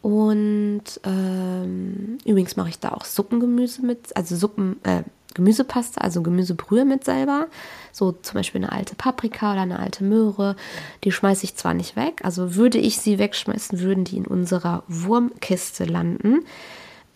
Und 0.00 0.84
ähm, 1.04 2.18
übrigens 2.24 2.56
mache 2.56 2.68
ich 2.68 2.78
da 2.78 2.90
auch 2.90 3.04
Suppengemüse 3.04 3.84
mit, 3.84 4.16
also 4.16 4.36
Suppen, 4.36 4.76
äh, 4.84 5.02
Gemüsepaste, 5.34 6.00
also 6.00 6.22
Gemüsebrühe 6.22 6.84
mit 6.84 7.04
selber. 7.04 7.48
So 7.92 8.12
zum 8.12 8.34
Beispiel 8.34 8.62
eine 8.62 8.72
alte 8.72 8.94
Paprika 8.94 9.52
oder 9.52 9.62
eine 9.62 9.78
alte 9.78 10.04
Möhre. 10.04 10.56
Die 11.04 11.12
schmeiße 11.12 11.44
ich 11.44 11.56
zwar 11.56 11.74
nicht 11.74 11.96
weg, 11.96 12.20
also 12.24 12.54
würde 12.54 12.78
ich 12.78 12.98
sie 12.98 13.18
wegschmeißen, 13.18 13.80
würden 13.80 14.04
die 14.04 14.16
in 14.16 14.26
unserer 14.26 14.82
Wurmkiste 14.88 15.84
landen. 15.84 16.44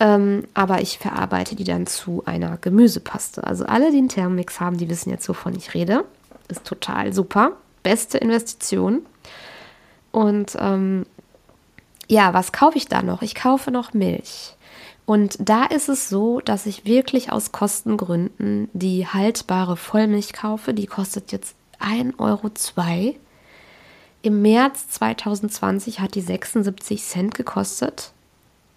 Ähm, 0.00 0.44
aber 0.54 0.80
ich 0.80 0.98
verarbeite 0.98 1.54
die 1.54 1.64
dann 1.64 1.86
zu 1.86 2.24
einer 2.26 2.56
Gemüsepaste. 2.56 3.44
Also 3.44 3.64
alle, 3.64 3.92
die 3.92 3.98
einen 3.98 4.08
Thermomix 4.08 4.58
haben, 4.58 4.76
die 4.76 4.90
wissen 4.90 5.10
jetzt, 5.10 5.28
wovon 5.28 5.54
ich 5.54 5.74
rede. 5.74 6.04
Ist 6.48 6.64
total 6.64 7.12
super. 7.12 7.52
Beste 7.82 8.18
Investition. 8.18 9.06
Und 10.10 10.56
ähm, 10.58 11.06
ja, 12.08 12.34
was 12.34 12.52
kaufe 12.52 12.78
ich 12.78 12.86
da 12.86 13.02
noch? 13.02 13.22
Ich 13.22 13.34
kaufe 13.34 13.70
noch 13.70 13.94
Milch. 13.94 14.54
Und 15.04 15.36
da 15.40 15.64
ist 15.64 15.88
es 15.88 16.08
so, 16.08 16.40
dass 16.40 16.66
ich 16.66 16.84
wirklich 16.84 17.32
aus 17.32 17.52
Kostengründen 17.52 18.68
die 18.72 19.06
haltbare 19.06 19.76
Vollmilch 19.76 20.32
kaufe. 20.32 20.74
Die 20.74 20.86
kostet 20.86 21.32
jetzt 21.32 21.56
1,02 21.80 22.18
Euro. 22.18 23.14
im 24.22 24.42
März 24.42 24.88
2020 24.90 26.00
hat 26.00 26.14
die 26.14 26.20
76 26.20 27.02
Cent 27.02 27.34
gekostet. 27.34 28.12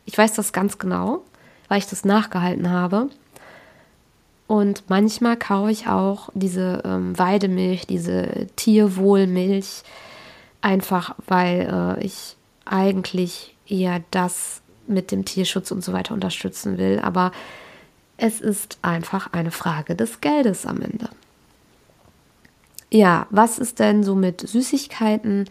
Ich 0.06 0.18
weiß 0.18 0.34
das 0.34 0.54
ganz 0.54 0.78
genau, 0.80 1.24
weil 1.68 1.78
ich 1.78 1.88
das 1.88 2.06
nachgehalten 2.06 2.70
habe. 2.70 3.10
Und 4.48 4.84
manchmal 4.90 5.38
kaufe 5.38 5.72
ich 5.72 5.88
auch 5.88 6.30
diese 6.34 6.82
ähm, 6.86 7.18
Weidemilch, 7.18 7.88
diese 7.88 8.48
Tierwohlmilch, 8.56 9.84
einfach 10.62 11.16
weil 11.28 11.98
äh, 12.00 12.06
ich 12.06 12.36
eigentlich 12.66 13.56
eher 13.68 14.04
das 14.12 14.62
mit 14.88 15.12
dem 15.12 15.26
Tierschutz 15.26 15.72
und 15.72 15.84
so 15.84 15.94
weiter 15.94 16.14
unterstützen 16.14 16.78
will. 16.78 17.00
Aber 17.00 17.32
es 18.18 18.42
ist 18.42 18.78
einfach 18.82 19.34
eine 19.34 19.52
Frage 19.52 19.96
des 19.96 20.22
Geldes 20.22 20.66
am 20.66 20.82
Ende. 20.82 21.10
Ja, 22.92 23.28
was 23.30 23.60
ist 23.60 23.80
denn 23.80 24.04
so 24.04 24.16
mit 24.16 24.48
Süßigkeiten? 24.48 25.50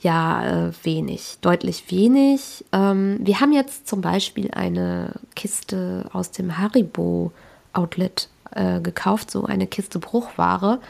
Ja, 0.00 0.68
äh, 0.68 0.72
wenig, 0.82 1.38
deutlich 1.40 1.90
wenig. 1.90 2.64
Ähm, 2.72 3.18
wir 3.20 3.40
haben 3.40 3.52
jetzt 3.52 3.88
zum 3.88 4.02
Beispiel 4.02 4.50
eine 4.52 5.12
Kiste 5.34 6.08
aus 6.12 6.30
dem 6.30 6.58
Haribo 6.58 7.32
Outlet 7.72 8.28
äh, 8.52 8.80
gekauft, 8.80 9.30
so 9.30 9.44
eine 9.44 9.66
Kiste 9.66 9.98
Bruchware. 9.98 10.80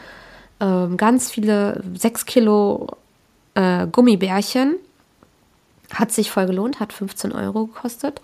Ähm, 0.59 0.97
ganz 0.97 1.31
viele, 1.31 1.83
sechs 1.95 2.25
Kilo 2.25 2.87
äh, 3.55 3.87
Gummibärchen. 3.87 4.75
Hat 5.93 6.11
sich 6.11 6.31
voll 6.31 6.47
gelohnt, 6.47 6.79
hat 6.79 6.93
15 6.93 7.31
Euro 7.31 7.67
gekostet. 7.67 8.21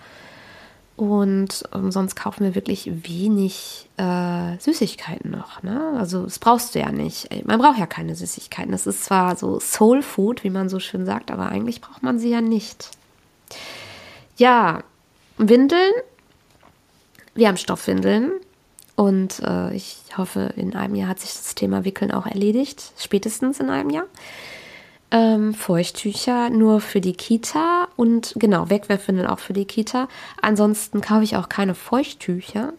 Und 0.95 1.63
ähm, 1.73 1.91
sonst 1.91 2.15
kaufen 2.15 2.43
wir 2.43 2.53
wirklich 2.53 2.89
wenig 3.07 3.89
äh, 3.97 4.57
Süßigkeiten 4.59 5.31
noch. 5.31 5.63
Ne? 5.63 5.95
Also 5.97 6.23
das 6.23 6.37
brauchst 6.37 6.75
du 6.75 6.79
ja 6.79 6.91
nicht. 6.91 7.29
Man 7.47 7.59
braucht 7.59 7.79
ja 7.79 7.87
keine 7.87 8.15
Süßigkeiten. 8.15 8.71
Das 8.71 8.85
ist 8.85 9.05
zwar 9.05 9.35
so 9.35 9.59
Soul 9.59 10.03
Food, 10.03 10.43
wie 10.43 10.51
man 10.51 10.69
so 10.69 10.79
schön 10.79 11.05
sagt, 11.05 11.31
aber 11.31 11.49
eigentlich 11.49 11.81
braucht 11.81 12.03
man 12.03 12.19
sie 12.19 12.29
ja 12.29 12.41
nicht. 12.41 12.91
Ja, 14.37 14.83
Windeln. 15.37 15.93
Wir 17.33 17.47
haben 17.47 17.57
Stoffwindeln. 17.57 18.31
Und 18.95 19.39
äh, 19.39 19.73
ich 19.73 19.97
hoffe, 20.15 20.53
in 20.55 20.75
einem 20.75 20.93
Jahr 20.93 21.09
hat 21.09 21.19
sich 21.19 21.31
das 21.31 21.55
Thema 21.55 21.83
Wickeln 21.83 22.11
auch 22.11 22.27
erledigt. 22.27 22.91
Spätestens 22.97 23.59
in 23.59 23.71
einem 23.71 23.89
Jahr 23.89 24.05
ähm, 25.13 25.53
Feuchttücher 25.53 26.49
nur 26.49 26.81
für 26.81 26.99
die 26.99 27.13
Kita 27.13 27.87
und 27.95 28.33
genau, 28.35 28.71
Wegwerfwindeln 28.71 29.27
auch 29.27 29.37
für 29.37 29.53
die 29.53 29.65
Kita. 29.65 30.07
Ansonsten 30.41 31.01
kaufe 31.01 31.23
ich 31.23 31.37
auch 31.37 31.49
keine 31.49 31.75
Feuchttücher. 31.75 32.73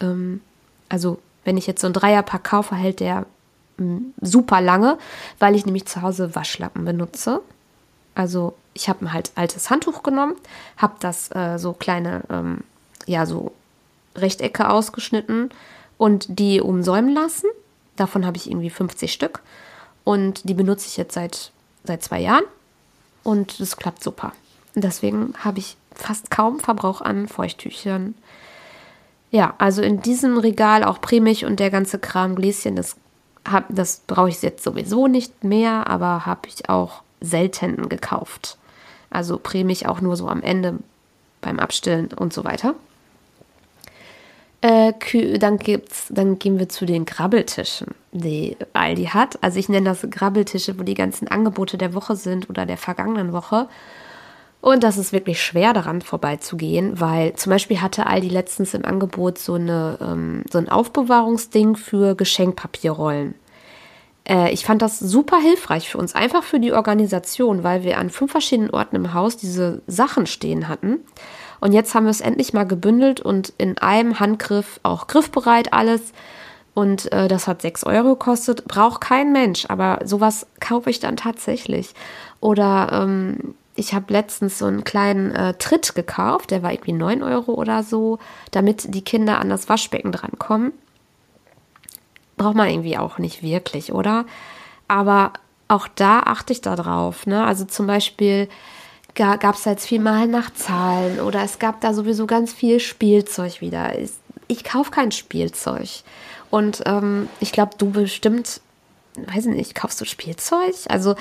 Ähm, 0.00 0.40
also, 0.88 1.18
wenn 1.44 1.56
ich 1.56 1.66
jetzt 1.66 1.80
so 1.80 1.88
ein 1.88 1.92
Dreierpack 1.92 2.44
kaufe, 2.44 2.76
hält 2.76 3.00
der 3.00 3.26
ähm, 3.78 4.14
super 4.20 4.60
lange, 4.60 4.98
weil 5.40 5.56
ich 5.56 5.66
nämlich 5.66 5.86
zu 5.86 6.00
Hause 6.00 6.36
Waschlappen 6.36 6.84
benutze. 6.84 7.42
Also, 8.14 8.54
ich 8.72 8.88
habe 8.88 9.04
ein 9.04 9.12
halt 9.12 9.32
altes 9.34 9.68
Handtuch 9.68 10.04
genommen, 10.04 10.36
habe 10.76 10.94
das 11.00 11.34
äh, 11.34 11.58
so 11.58 11.72
kleine, 11.72 12.22
ähm, 12.30 12.58
ja, 13.06 13.26
so 13.26 13.50
Rechtecke 14.14 14.70
ausgeschnitten 14.70 15.50
und 15.98 16.38
die 16.38 16.60
umsäumen 16.60 17.12
lassen. 17.12 17.48
Davon 17.96 18.24
habe 18.24 18.36
ich 18.36 18.48
irgendwie 18.48 18.70
50 18.70 19.12
Stück. 19.12 19.42
Und 20.04 20.48
die 20.48 20.54
benutze 20.54 20.86
ich 20.86 20.96
jetzt 20.96 21.14
seit 21.14 21.50
seit 21.84 22.02
zwei 22.02 22.20
Jahren 22.20 22.44
und 23.22 23.60
das 23.60 23.76
klappt 23.76 24.02
super. 24.02 24.32
Deswegen 24.74 25.34
habe 25.38 25.58
ich 25.58 25.76
fast 25.94 26.30
kaum 26.30 26.60
Verbrauch 26.60 27.00
an 27.00 27.28
Feuchttüchern. 27.28 28.14
Ja, 29.30 29.54
also 29.58 29.82
in 29.82 30.00
diesem 30.00 30.38
Regal 30.38 30.84
auch 30.84 31.00
Prämich 31.00 31.44
und 31.44 31.60
der 31.60 31.70
ganze 31.70 31.98
Kram 31.98 32.34
Gläschen, 32.34 32.76
das, 32.76 32.96
das 33.68 34.02
brauche 34.06 34.28
ich 34.28 34.42
jetzt 34.42 34.64
sowieso 34.64 35.06
nicht 35.06 35.44
mehr, 35.44 35.88
aber 35.88 36.26
habe 36.26 36.48
ich 36.48 36.68
auch 36.68 37.02
selten 37.20 37.88
gekauft. 37.88 38.58
Also 39.10 39.38
Prämich 39.38 39.86
auch 39.86 40.00
nur 40.00 40.16
so 40.16 40.28
am 40.28 40.42
Ende 40.42 40.78
beim 41.40 41.58
Abstillen 41.58 42.08
und 42.12 42.32
so 42.32 42.44
weiter. 42.44 42.74
Äh, 44.62 44.92
dann, 45.38 45.58
gibt's, 45.58 46.08
dann 46.10 46.38
gehen 46.38 46.58
wir 46.58 46.68
zu 46.68 46.84
den 46.84 47.06
Grabbeltischen, 47.06 47.88
die 48.12 48.56
Aldi 48.74 49.06
hat. 49.06 49.42
Also 49.42 49.58
ich 49.58 49.70
nenne 49.70 49.88
das 49.88 50.06
Grabbeltische, 50.10 50.78
wo 50.78 50.82
die 50.82 50.94
ganzen 50.94 51.28
Angebote 51.28 51.78
der 51.78 51.94
Woche 51.94 52.14
sind 52.14 52.50
oder 52.50 52.66
der 52.66 52.76
vergangenen 52.76 53.32
Woche. 53.32 53.68
Und 54.60 54.82
das 54.82 54.98
ist 54.98 55.14
wirklich 55.14 55.42
schwer 55.42 55.72
daran 55.72 56.02
vorbeizugehen, 56.02 57.00
weil 57.00 57.34
zum 57.34 57.50
Beispiel 57.50 57.80
hatte 57.80 58.06
Aldi 58.06 58.28
letztens 58.28 58.74
im 58.74 58.84
Angebot 58.84 59.38
so, 59.38 59.54
eine, 59.54 59.96
ähm, 60.02 60.44
so 60.50 60.58
ein 60.58 60.68
Aufbewahrungsding 60.68 61.76
für 61.76 62.14
Geschenkpapierrollen. 62.14 63.34
Äh, 64.28 64.52
ich 64.52 64.66
fand 64.66 64.82
das 64.82 64.98
super 64.98 65.38
hilfreich 65.38 65.88
für 65.88 65.96
uns, 65.96 66.14
einfach 66.14 66.42
für 66.42 66.60
die 66.60 66.74
Organisation, 66.74 67.64
weil 67.64 67.84
wir 67.84 67.96
an 67.96 68.10
fünf 68.10 68.32
verschiedenen 68.32 68.70
Orten 68.70 68.96
im 68.96 69.14
Haus 69.14 69.38
diese 69.38 69.80
Sachen 69.86 70.26
stehen 70.26 70.68
hatten. 70.68 70.98
Und 71.60 71.72
jetzt 71.72 71.94
haben 71.94 72.04
wir 72.04 72.10
es 72.10 72.20
endlich 72.20 72.52
mal 72.52 72.66
gebündelt 72.66 73.20
und 73.20 73.52
in 73.58 73.78
einem 73.78 74.18
Handgriff 74.18 74.80
auch 74.82 75.06
griffbereit 75.06 75.72
alles. 75.72 76.12
Und 76.74 77.12
äh, 77.12 77.28
das 77.28 77.46
hat 77.46 77.62
6 77.62 77.84
Euro 77.84 78.10
gekostet. 78.10 78.64
Braucht 78.66 79.00
kein 79.00 79.32
Mensch, 79.32 79.66
aber 79.68 80.00
sowas 80.04 80.46
kaufe 80.60 80.88
ich 80.88 81.00
dann 81.00 81.16
tatsächlich. 81.16 81.94
Oder 82.40 82.90
ähm, 82.92 83.54
ich 83.74 83.94
habe 83.94 84.12
letztens 84.12 84.58
so 84.58 84.66
einen 84.66 84.84
kleinen 84.84 85.34
äh, 85.34 85.54
Tritt 85.54 85.94
gekauft, 85.94 86.50
der 86.50 86.62
war 86.62 86.72
irgendwie 86.72 86.92
9 86.92 87.22
Euro 87.22 87.54
oder 87.54 87.82
so, 87.82 88.18
damit 88.50 88.94
die 88.94 89.04
Kinder 89.04 89.38
an 89.38 89.48
das 89.48 89.68
Waschbecken 89.68 90.12
drankommen. 90.12 90.72
Braucht 92.36 92.56
man 92.56 92.68
irgendwie 92.68 92.98
auch 92.98 93.18
nicht 93.18 93.42
wirklich, 93.42 93.92
oder? 93.92 94.24
Aber 94.88 95.32
auch 95.68 95.88
da 95.94 96.20
achte 96.20 96.52
ich 96.52 96.60
darauf. 96.60 97.26
Ne? 97.26 97.44
Also 97.44 97.64
zum 97.64 97.86
Beispiel 97.86 98.48
gab 99.20 99.54
es 99.56 99.64
jetzt 99.64 99.86
viel 99.86 100.00
mal 100.00 100.26
nach 100.26 100.52
Zahlen 100.54 101.20
oder 101.20 101.42
es 101.42 101.58
gab 101.58 101.80
da 101.80 101.92
sowieso 101.92 102.26
ganz 102.26 102.52
viel 102.52 102.80
Spielzeug 102.80 103.60
wieder. 103.60 103.98
Ich, 103.98 104.12
ich 104.48 104.64
kaufe 104.64 104.90
kein 104.90 105.12
Spielzeug. 105.12 105.88
Und 106.48 106.82
ähm, 106.86 107.28
ich 107.38 107.52
glaube, 107.52 107.72
du 107.76 107.90
bestimmt, 107.90 108.60
weiß 109.14 109.46
ich 109.46 109.54
nicht, 109.54 109.74
kaufst 109.74 110.00
du 110.00 110.04
Spielzeug? 110.04 110.74
Also 110.88 111.14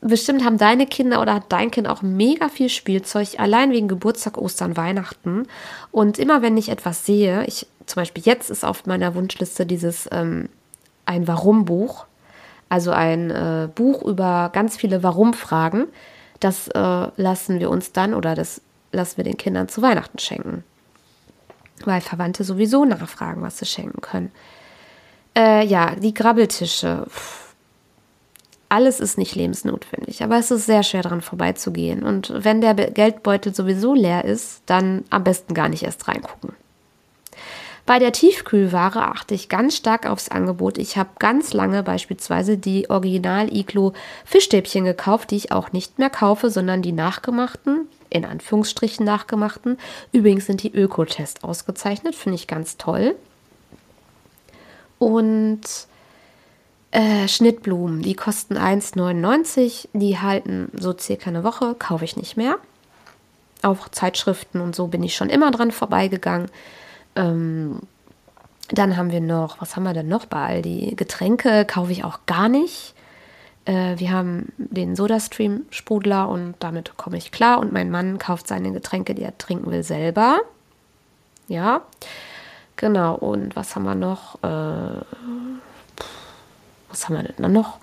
bestimmt 0.00 0.44
haben 0.44 0.58
deine 0.58 0.86
Kinder 0.86 1.20
oder 1.20 1.34
hat 1.34 1.50
dein 1.50 1.70
Kind 1.70 1.88
auch 1.88 2.02
mega 2.02 2.48
viel 2.48 2.68
Spielzeug, 2.68 3.38
allein 3.38 3.72
wegen 3.72 3.88
Geburtstag, 3.88 4.38
Ostern, 4.38 4.76
Weihnachten. 4.76 5.46
Und 5.90 6.18
immer 6.18 6.40
wenn 6.40 6.56
ich 6.56 6.68
etwas 6.68 7.04
sehe, 7.04 7.44
ich 7.46 7.66
zum 7.86 8.00
Beispiel 8.00 8.22
jetzt 8.24 8.50
ist 8.50 8.64
auf 8.64 8.86
meiner 8.86 9.14
Wunschliste 9.14 9.66
dieses 9.66 10.08
ähm, 10.12 10.48
ein 11.04 11.26
Warum-Buch, 11.26 12.06
also 12.68 12.90
ein 12.90 13.30
äh, 13.30 13.68
Buch 13.74 14.02
über 14.02 14.50
ganz 14.52 14.76
viele 14.76 15.02
Warum-Fragen 15.02 15.86
das 16.40 16.68
äh, 16.68 17.08
lassen 17.16 17.60
wir 17.60 17.70
uns 17.70 17.92
dann 17.92 18.14
oder 18.14 18.34
das 18.34 18.60
lassen 18.92 19.18
wir 19.18 19.24
den 19.24 19.36
Kindern 19.36 19.68
zu 19.68 19.82
Weihnachten 19.82 20.18
schenken. 20.18 20.64
Weil 21.84 22.00
Verwandte 22.00 22.44
sowieso 22.44 22.84
nachfragen, 22.84 23.42
was 23.42 23.58
sie 23.58 23.66
schenken 23.66 24.00
können. 24.00 24.32
Äh, 25.36 25.64
ja, 25.66 25.94
die 25.94 26.14
Grabbeltische. 26.14 27.06
Alles 28.70 29.00
ist 29.00 29.16
nicht 29.16 29.34
lebensnotwendig, 29.34 30.22
aber 30.22 30.38
es 30.38 30.50
ist 30.50 30.66
sehr 30.66 30.82
schwer 30.82 31.02
daran 31.02 31.22
vorbeizugehen. 31.22 32.02
Und 32.02 32.32
wenn 32.34 32.60
der 32.60 32.74
Geldbeutel 32.74 33.54
sowieso 33.54 33.94
leer 33.94 34.24
ist, 34.24 34.62
dann 34.66 35.04
am 35.08 35.24
besten 35.24 35.54
gar 35.54 35.70
nicht 35.70 35.84
erst 35.84 36.06
reingucken. 36.06 36.52
Bei 37.88 37.98
der 37.98 38.12
Tiefkühlware 38.12 39.00
achte 39.00 39.34
ich 39.34 39.48
ganz 39.48 39.74
stark 39.74 40.04
aufs 40.04 40.28
Angebot. 40.28 40.76
Ich 40.76 40.98
habe 40.98 41.08
ganz 41.18 41.54
lange 41.54 41.82
beispielsweise 41.82 42.58
die 42.58 42.90
Original 42.90 43.50
Iglo 43.50 43.94
Fischstäbchen 44.26 44.84
gekauft, 44.84 45.30
die 45.30 45.36
ich 45.36 45.52
auch 45.52 45.72
nicht 45.72 45.98
mehr 45.98 46.10
kaufe, 46.10 46.50
sondern 46.50 46.82
die 46.82 46.92
nachgemachten, 46.92 47.88
in 48.10 48.26
Anführungsstrichen 48.26 49.06
nachgemachten. 49.06 49.78
Übrigens 50.12 50.44
sind 50.44 50.62
die 50.62 50.74
Ökotest 50.74 51.44
ausgezeichnet, 51.44 52.14
finde 52.14 52.34
ich 52.34 52.46
ganz 52.46 52.76
toll. 52.76 53.14
Und 54.98 55.62
äh, 56.90 57.26
Schnittblumen, 57.26 58.02
die 58.02 58.14
kosten 58.14 58.58
1,99. 58.58 59.88
Die 59.94 60.18
halten 60.18 60.70
so 60.78 60.94
circa 60.94 61.30
eine 61.30 61.42
Woche, 61.42 61.74
kaufe 61.78 62.04
ich 62.04 62.18
nicht 62.18 62.36
mehr. 62.36 62.58
Auch 63.62 63.88
Zeitschriften 63.88 64.60
und 64.60 64.76
so 64.76 64.88
bin 64.88 65.02
ich 65.02 65.16
schon 65.16 65.30
immer 65.30 65.50
dran 65.50 65.70
vorbeigegangen. 65.70 66.50
Ähm, 67.18 67.80
dann 68.70 68.96
haben 68.96 69.10
wir 69.10 69.20
noch, 69.20 69.60
was 69.60 69.76
haben 69.76 69.84
wir 69.84 69.94
denn 69.94 70.08
noch 70.08 70.26
bei 70.26 70.44
Aldi? 70.44 70.94
Getränke 70.96 71.64
kaufe 71.64 71.92
ich 71.92 72.04
auch 72.04 72.20
gar 72.26 72.48
nicht. 72.48 72.94
Äh, 73.64 73.98
wir 73.98 74.10
haben 74.10 74.52
den 74.56 74.94
Sodastream-Sprudler 74.94 76.28
und 76.28 76.54
damit 76.58 76.96
komme 76.96 77.16
ich 77.16 77.32
klar. 77.32 77.58
Und 77.58 77.72
mein 77.72 77.90
Mann 77.90 78.18
kauft 78.18 78.46
seine 78.46 78.72
Getränke, 78.72 79.14
die 79.14 79.22
er 79.22 79.36
trinken 79.38 79.70
will, 79.70 79.82
selber. 79.82 80.38
Ja, 81.48 81.82
genau. 82.76 83.14
Und 83.14 83.56
was 83.56 83.74
haben 83.74 83.84
wir 83.84 83.94
noch? 83.94 84.36
Äh, 84.42 85.02
was 86.88 87.04
haben 87.04 87.16
wir 87.16 87.22
denn 87.22 87.36
dann 87.38 87.52
noch? 87.52 87.78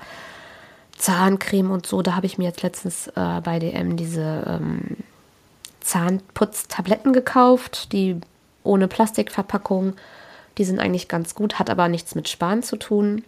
Zahncreme 0.98 1.72
und 1.72 1.86
so. 1.86 2.02
Da 2.02 2.16
habe 2.16 2.26
ich 2.26 2.38
mir 2.38 2.46
jetzt 2.46 2.64
letztens 2.64 3.08
äh, 3.10 3.42
bei 3.44 3.60
DM 3.60 3.98
diese 3.98 4.44
ähm, 4.48 4.98
Zahnputztabletten 5.82 7.14
gekauft. 7.14 7.92
Die 7.92 8.20
ohne 8.66 8.88
Plastikverpackung. 8.88 9.94
Die 10.58 10.66
sind 10.66 10.80
eigentlich 10.80 11.08
ganz 11.08 11.36
gut, 11.36 11.60
hat 11.60 11.70
aber 11.70 11.88
nichts 11.88 12.16
mit 12.16 12.30
Sparen 12.30 12.64
zu 12.64 12.78
tun. 12.78 13.24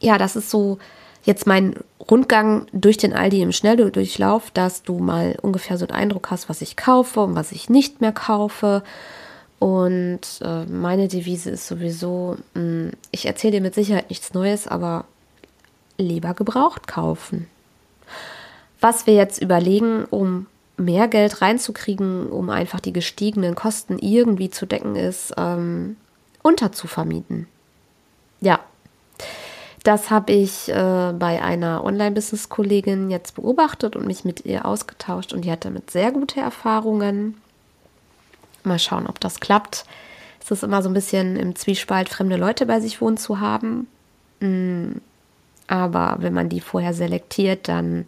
Ja, 0.00 0.18
das 0.18 0.36
ist 0.36 0.50
so 0.50 0.78
jetzt 1.24 1.46
mein 1.46 1.76
Rundgang 2.10 2.66
durch 2.72 2.96
den 2.96 3.12
Aldi 3.12 3.42
im 3.42 3.52
Schnelldurchlauf, 3.52 4.50
dass 4.50 4.82
du 4.82 4.98
mal 4.98 5.36
ungefähr 5.40 5.78
so 5.78 5.86
einen 5.86 5.94
Eindruck 5.94 6.30
hast, 6.30 6.48
was 6.48 6.62
ich 6.62 6.76
kaufe 6.76 7.20
und 7.20 7.34
was 7.34 7.52
ich 7.52 7.70
nicht 7.70 8.00
mehr 8.00 8.12
kaufe. 8.12 8.82
Und 9.58 10.20
äh, 10.40 10.64
meine 10.64 11.06
Devise 11.06 11.50
ist 11.50 11.68
sowieso, 11.68 12.36
hm, 12.54 12.90
ich 13.12 13.26
erzähle 13.26 13.52
dir 13.52 13.60
mit 13.60 13.74
Sicherheit 13.74 14.10
nichts 14.10 14.34
Neues, 14.34 14.66
aber 14.66 15.04
lieber 15.98 16.34
gebraucht 16.34 16.88
kaufen. 16.88 17.46
Was 18.80 19.06
wir 19.06 19.14
jetzt 19.14 19.40
überlegen, 19.40 20.04
um 20.06 20.46
mehr 20.76 21.08
Geld 21.08 21.42
reinzukriegen, 21.42 22.30
um 22.30 22.50
einfach 22.50 22.80
die 22.80 22.92
gestiegenen 22.92 23.54
Kosten 23.54 23.98
irgendwie 23.98 24.50
zu 24.50 24.66
decken, 24.66 24.96
ist 24.96 25.34
ähm, 25.36 25.96
unterzuvermieten. 26.42 27.46
Ja, 28.40 28.60
das 29.82 30.10
habe 30.10 30.32
ich 30.32 30.68
äh, 30.68 31.12
bei 31.18 31.42
einer 31.42 31.84
Online-Business-Kollegin 31.84 33.10
jetzt 33.10 33.34
beobachtet 33.34 33.96
und 33.96 34.06
mich 34.06 34.24
mit 34.24 34.44
ihr 34.44 34.64
ausgetauscht 34.64 35.32
und 35.32 35.44
die 35.44 35.50
hat 35.50 35.64
damit 35.64 35.90
sehr 35.90 36.12
gute 36.12 36.40
Erfahrungen. 36.40 37.40
Mal 38.62 38.78
schauen, 38.78 39.08
ob 39.08 39.18
das 39.18 39.40
klappt. 39.40 39.84
Es 40.40 40.50
ist 40.50 40.62
immer 40.62 40.82
so 40.82 40.88
ein 40.88 40.94
bisschen 40.94 41.36
im 41.36 41.56
Zwiespalt, 41.56 42.08
fremde 42.08 42.36
Leute 42.36 42.66
bei 42.66 42.80
sich 42.80 43.00
wohnen 43.00 43.16
zu 43.16 43.40
haben. 43.40 43.88
Mm, 44.40 44.92
aber 45.66 46.16
wenn 46.20 46.34
man 46.34 46.48
die 46.48 46.60
vorher 46.60 46.94
selektiert, 46.94 47.66
dann, 47.68 48.06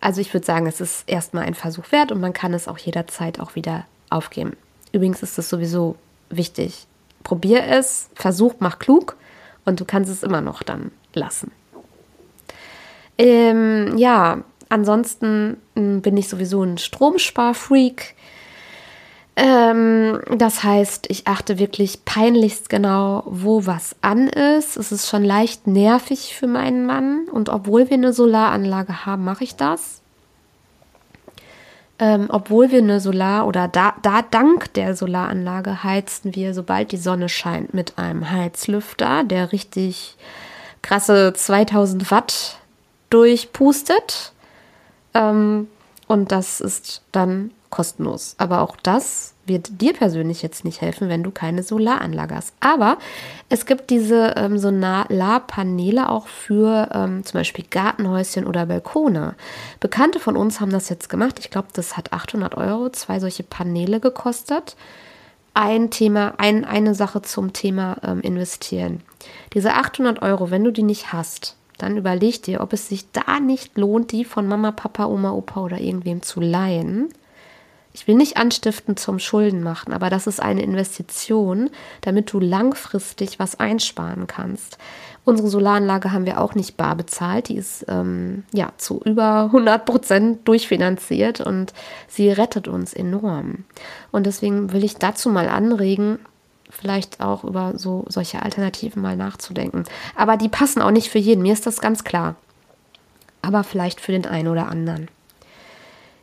also 0.00 0.20
ich 0.20 0.32
würde 0.32 0.46
sagen, 0.46 0.66
es 0.66 0.80
ist 0.80 1.04
erstmal 1.06 1.44
ein 1.44 1.54
Versuch 1.54 1.92
wert 1.92 2.12
und 2.12 2.20
man 2.20 2.32
kann 2.32 2.54
es 2.54 2.68
auch 2.68 2.78
jederzeit 2.78 3.38
auch 3.38 3.54
wieder 3.54 3.86
aufgeben. 4.08 4.56
Übrigens 4.92 5.22
ist 5.22 5.38
es 5.38 5.48
sowieso 5.48 5.96
wichtig. 6.30 6.86
Probier 7.22 7.64
es, 7.64 8.08
versuch, 8.14 8.54
mach 8.60 8.78
klug 8.78 9.16
und 9.64 9.80
du 9.80 9.84
kannst 9.84 10.10
es 10.10 10.22
immer 10.22 10.40
noch 10.40 10.62
dann 10.62 10.90
lassen. 11.12 11.52
Ähm, 13.18 13.98
ja, 13.98 14.42
ansonsten 14.70 15.58
hm, 15.76 16.00
bin 16.00 16.16
ich 16.16 16.28
sowieso 16.28 16.62
ein 16.62 16.78
Stromsparfreak. 16.78 18.14
Ähm, 19.42 20.20
das 20.36 20.62
heißt, 20.62 21.06
ich 21.08 21.26
achte 21.26 21.58
wirklich 21.58 22.04
peinlichst 22.04 22.68
genau, 22.68 23.22
wo 23.24 23.64
was 23.64 23.96
an 24.02 24.28
ist. 24.28 24.76
Es 24.76 24.92
ist 24.92 25.08
schon 25.08 25.24
leicht 25.24 25.66
nervig 25.66 26.36
für 26.36 26.46
meinen 26.46 26.84
Mann 26.84 27.26
und 27.32 27.48
obwohl 27.48 27.88
wir 27.88 27.94
eine 27.94 28.12
Solaranlage 28.12 29.06
haben, 29.06 29.24
mache 29.24 29.44
ich 29.44 29.56
das. 29.56 30.02
Ähm, 31.98 32.26
obwohl 32.28 32.70
wir 32.70 32.80
eine 32.80 33.00
Solar- 33.00 33.46
oder 33.46 33.66
da, 33.66 33.94
da 34.02 34.20
dank 34.20 34.74
der 34.74 34.94
Solaranlage 34.94 35.84
heizen 35.84 36.34
wir, 36.34 36.52
sobald 36.52 36.92
die 36.92 36.98
Sonne 36.98 37.30
scheint, 37.30 37.72
mit 37.72 37.96
einem 37.96 38.30
Heizlüfter, 38.30 39.24
der 39.24 39.52
richtig 39.52 40.16
krasse 40.82 41.32
2000 41.34 42.10
Watt 42.10 42.58
durchpustet. 43.08 44.32
Ähm, 45.14 45.68
und 46.08 46.30
das 46.30 46.60
ist 46.60 47.00
dann 47.12 47.52
kostenlos. 47.70 48.34
Aber 48.38 48.60
auch 48.60 48.76
das 48.82 49.34
wird 49.46 49.80
dir 49.80 49.92
persönlich 49.92 50.42
jetzt 50.42 50.64
nicht 50.64 50.80
helfen, 50.80 51.08
wenn 51.08 51.22
du 51.22 51.30
keine 51.30 51.62
Solaranlage 51.62 52.34
hast. 52.34 52.54
Aber 52.60 52.98
es 53.48 53.64
gibt 53.66 53.90
diese 53.90 54.34
ähm, 54.36 54.58
Solarpaneele 54.58 56.08
auch 56.08 56.26
für 56.26 56.88
ähm, 56.92 57.24
zum 57.24 57.40
Beispiel 57.40 57.64
Gartenhäuschen 57.68 58.46
oder 58.46 58.66
Balkone. 58.66 59.34
Bekannte 59.78 60.20
von 60.20 60.36
uns 60.36 60.60
haben 60.60 60.70
das 60.70 60.88
jetzt 60.88 61.08
gemacht. 61.08 61.38
Ich 61.38 61.50
glaube, 61.50 61.68
das 61.72 61.96
hat 61.96 62.12
800 62.12 62.56
Euro, 62.56 62.90
zwei 62.90 63.18
solche 63.18 63.42
Paneele 63.42 64.00
gekostet. 64.00 64.76
Ein 65.54 65.90
Thema, 65.90 66.34
ein, 66.38 66.64
eine 66.64 66.94
Sache 66.94 67.22
zum 67.22 67.52
Thema 67.52 67.96
ähm, 68.04 68.20
investieren. 68.20 69.02
Diese 69.54 69.74
800 69.74 70.22
Euro, 70.22 70.50
wenn 70.50 70.64
du 70.64 70.70
die 70.70 70.84
nicht 70.84 71.12
hast, 71.12 71.56
dann 71.78 71.96
überleg 71.96 72.42
dir, 72.42 72.60
ob 72.60 72.72
es 72.72 72.88
sich 72.88 73.10
da 73.10 73.40
nicht 73.40 73.76
lohnt, 73.78 74.12
die 74.12 74.24
von 74.24 74.46
Mama, 74.46 74.70
Papa, 74.70 75.06
Oma, 75.06 75.32
Opa 75.32 75.60
oder 75.60 75.80
irgendwem 75.80 76.22
zu 76.22 76.40
leihen 76.40 77.12
ich 77.92 78.06
will 78.06 78.14
nicht 78.14 78.36
anstiften 78.36 78.96
zum 78.96 79.18
Schulden 79.18 79.62
machen, 79.62 79.92
aber 79.92 80.10
das 80.10 80.26
ist 80.26 80.40
eine 80.40 80.62
Investition, 80.62 81.70
damit 82.02 82.32
du 82.32 82.38
langfristig 82.38 83.38
was 83.38 83.58
einsparen 83.58 84.26
kannst. 84.26 84.78
Unsere 85.24 85.48
Solaranlage 85.48 86.12
haben 86.12 86.24
wir 86.24 86.40
auch 86.40 86.54
nicht 86.54 86.76
bar 86.76 86.96
bezahlt. 86.96 87.48
Die 87.48 87.56
ist 87.56 87.84
ähm, 87.88 88.44
ja 88.52 88.70
zu 88.78 89.00
über 89.04 89.44
100 89.44 89.84
Prozent 89.84 90.48
durchfinanziert 90.48 91.40
und 91.40 91.74
sie 92.08 92.30
rettet 92.30 92.68
uns 92.68 92.94
enorm. 92.94 93.64
Und 94.12 94.24
deswegen 94.24 94.72
will 94.72 94.82
ich 94.82 94.96
dazu 94.96 95.28
mal 95.28 95.48
anregen, 95.48 96.20
vielleicht 96.70 97.20
auch 97.20 97.44
über 97.44 97.74
so 97.76 98.04
solche 98.08 98.42
Alternativen 98.42 99.02
mal 99.02 99.16
nachzudenken. 99.16 99.84
Aber 100.16 100.36
die 100.36 100.48
passen 100.48 100.80
auch 100.80 100.92
nicht 100.92 101.10
für 101.10 101.18
jeden. 101.18 101.42
Mir 101.42 101.52
ist 101.52 101.66
das 101.66 101.80
ganz 101.80 102.04
klar. 102.04 102.36
Aber 103.42 103.64
vielleicht 103.64 104.00
für 104.00 104.12
den 104.12 104.26
einen 104.26 104.48
oder 104.48 104.68
anderen. 104.68 105.08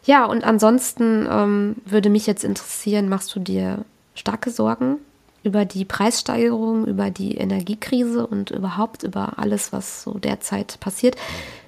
Ja, 0.08 0.24
und 0.24 0.46
ansonsten 0.46 1.28
ähm, 1.30 1.76
würde 1.86 2.10
mich 2.10 2.28
jetzt 2.28 2.46
interessieren, 2.46 3.10
machst 3.10 3.36
du 3.36 3.42
dir 3.42 3.84
starke 4.16 4.52
Sorgen 4.52 5.00
über 5.44 5.66
die 5.66 5.84
Preissteigerung, 5.84 6.86
über 6.88 7.10
die 7.10 7.36
Energiekrise 7.36 8.26
und 8.26 8.52
überhaupt 8.52 9.04
über 9.04 9.38
alles, 9.38 9.74
was 9.74 10.04
so 10.04 10.18
derzeit 10.18 10.80
passiert? 10.80 11.18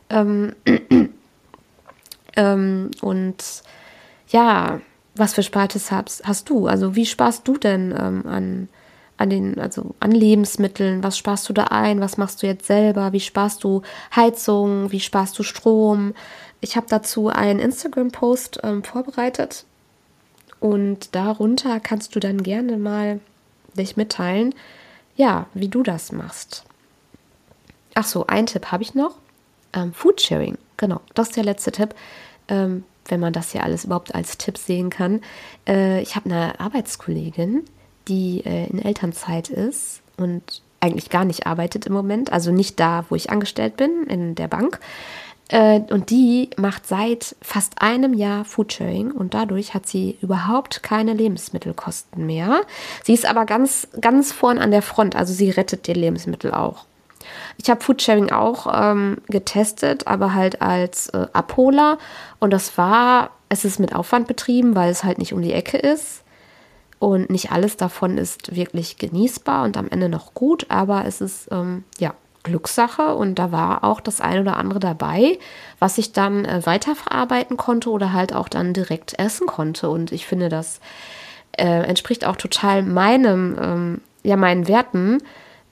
Ähm, 0.09 0.55
ähm, 2.37 2.91
und 3.01 3.43
ja, 4.29 4.79
was 5.15 5.33
für 5.33 5.43
Spartes 5.43 5.91
hast, 5.91 6.25
hast 6.25 6.49
du? 6.49 6.67
Also 6.67 6.95
wie 6.95 7.05
sparst 7.05 7.45
du 7.45 7.57
denn 7.57 7.91
ähm, 7.91 8.25
an, 8.25 8.69
an 9.19 9.29
den, 9.29 9.59
also 9.59 9.95
an 9.99 10.11
Lebensmitteln? 10.11 11.03
Was 11.03 11.17
sparst 11.17 11.47
du 11.49 11.53
da 11.53 11.65
ein? 11.65 11.99
Was 11.99 12.17
machst 12.17 12.41
du 12.41 12.47
jetzt 12.47 12.65
selber? 12.65 13.11
Wie 13.11 13.19
sparst 13.19 13.63
du 13.63 13.81
Heizung? 14.15 14.91
Wie 14.91 14.99
sparst 14.99 15.37
du 15.37 15.43
Strom? 15.43 16.13
Ich 16.61 16.75
habe 16.75 16.87
dazu 16.89 17.27
einen 17.27 17.59
Instagram-Post 17.59 18.61
ähm, 18.63 18.83
vorbereitet 18.83 19.65
und 20.59 21.15
darunter 21.15 21.79
kannst 21.79 22.15
du 22.15 22.19
dann 22.19 22.43
gerne 22.43 22.77
mal 22.77 23.19
dich 23.77 23.97
mitteilen, 23.97 24.55
ja, 25.15 25.47
wie 25.53 25.67
du 25.67 25.83
das 25.83 26.11
machst. 26.11 26.63
Ach 27.95 28.05
so, 28.05 28.27
ein 28.27 28.45
Tipp 28.45 28.71
habe 28.71 28.83
ich 28.83 28.93
noch. 28.95 29.15
Ähm, 29.73 29.93
Foodsharing, 29.93 30.57
genau, 30.77 31.01
das 31.13 31.29
ist 31.29 31.37
der 31.37 31.43
letzte 31.43 31.71
Tipp, 31.71 31.93
ähm, 32.47 32.83
wenn 33.07 33.19
man 33.19 33.33
das 33.33 33.53
ja 33.53 33.61
alles 33.61 33.85
überhaupt 33.85 34.15
als 34.15 34.37
Tipp 34.37 34.57
sehen 34.57 34.89
kann. 34.89 35.21
Äh, 35.67 36.01
ich 36.01 36.15
habe 36.15 36.25
eine 36.29 36.59
Arbeitskollegin, 36.59 37.65
die 38.09 38.43
äh, 38.45 38.67
in 38.67 38.79
Elternzeit 38.83 39.49
ist 39.49 40.01
und 40.17 40.61
eigentlich 40.81 41.09
gar 41.09 41.25
nicht 41.25 41.45
arbeitet 41.45 41.85
im 41.85 41.93
Moment, 41.93 42.31
also 42.31 42.51
nicht 42.51 42.79
da, 42.79 43.05
wo 43.09 43.15
ich 43.15 43.29
angestellt 43.29 43.77
bin, 43.77 44.05
in 44.07 44.35
der 44.35 44.47
Bank, 44.47 44.79
äh, 45.49 45.81
und 45.89 46.11
die 46.11 46.51
macht 46.57 46.87
seit 46.87 47.35
fast 47.41 47.81
einem 47.81 48.13
Jahr 48.13 48.45
Foodsharing 48.45 49.11
und 49.11 49.33
dadurch 49.33 49.73
hat 49.73 49.87
sie 49.87 50.17
überhaupt 50.21 50.83
keine 50.83 51.13
Lebensmittelkosten 51.13 52.25
mehr. 52.25 52.61
Sie 53.03 53.13
ist 53.13 53.25
aber 53.25 53.45
ganz, 53.45 53.87
ganz 53.99 54.31
vorn 54.31 54.59
an 54.59 54.71
der 54.71 54.83
Front, 54.83 55.15
also 55.15 55.33
sie 55.33 55.49
rettet 55.49 55.87
die 55.87 55.93
Lebensmittel 55.93 56.53
auch. 56.53 56.85
Ich 57.57 57.69
habe 57.69 57.81
Foodsharing 57.81 58.31
auch 58.31 58.67
ähm, 58.71 59.17
getestet, 59.27 60.07
aber 60.07 60.33
halt 60.33 60.61
als 60.61 61.09
äh, 61.09 61.27
Abholer 61.33 61.97
und 62.39 62.51
das 62.51 62.77
war, 62.77 63.31
es 63.49 63.65
ist 63.65 63.79
mit 63.79 63.93
Aufwand 63.95 64.27
betrieben, 64.27 64.75
weil 64.75 64.91
es 64.91 65.03
halt 65.03 65.17
nicht 65.17 65.33
um 65.33 65.41
die 65.41 65.53
Ecke 65.53 65.77
ist. 65.77 66.23
Und 66.99 67.29
nicht 67.29 67.51
alles 67.51 67.77
davon 67.77 68.17
ist 68.17 68.55
wirklich 68.55 68.97
genießbar 68.97 69.63
und 69.63 69.77
am 69.77 69.87
Ende 69.89 70.09
noch 70.09 70.33
gut, 70.33 70.65
aber 70.69 71.05
es 71.05 71.21
ist 71.21 71.47
ähm, 71.49 71.85
ja 71.97 72.13
Glückssache 72.43 73.15
und 73.15 73.35
da 73.35 73.51
war 73.51 73.83
auch 73.83 74.01
das 74.01 74.21
eine 74.21 74.41
oder 74.41 74.57
andere 74.57 74.79
dabei, 74.79 75.39
was 75.79 75.97
ich 75.97 76.11
dann 76.11 76.45
äh, 76.45 76.65
weiterverarbeiten 76.65 77.57
konnte 77.57 77.89
oder 77.89 78.13
halt 78.13 78.33
auch 78.33 78.49
dann 78.49 78.73
direkt 78.73 79.17
essen 79.17 79.47
konnte. 79.47 79.89
Und 79.89 80.11
ich 80.11 80.25
finde, 80.25 80.49
das 80.49 80.79
äh, 81.53 81.83
entspricht 81.83 82.25
auch 82.25 82.35
total 82.35 82.83
meinem, 82.83 83.57
ähm, 83.61 84.01
ja, 84.23 84.35
meinen 84.35 84.67
Werten, 84.67 85.19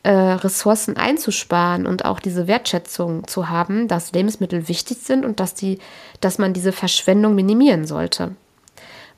äh, 0.04 0.12
Ressourcen 0.12 0.96
einzusparen 0.96 1.86
und 1.86 2.06
auch 2.06 2.20
diese 2.20 2.48
Wertschätzung 2.48 3.28
zu 3.28 3.50
haben, 3.50 3.88
dass 3.88 4.14
Lebensmittel 4.14 4.68
wichtig 4.68 5.00
sind 5.00 5.26
und 5.26 5.40
dass 5.40 5.54
die, 5.54 5.80
dass 6.22 6.38
man 6.38 6.54
diese 6.54 6.72
Verschwendung 6.72 7.36
minimieren 7.36 7.86
sollte. 7.86 8.32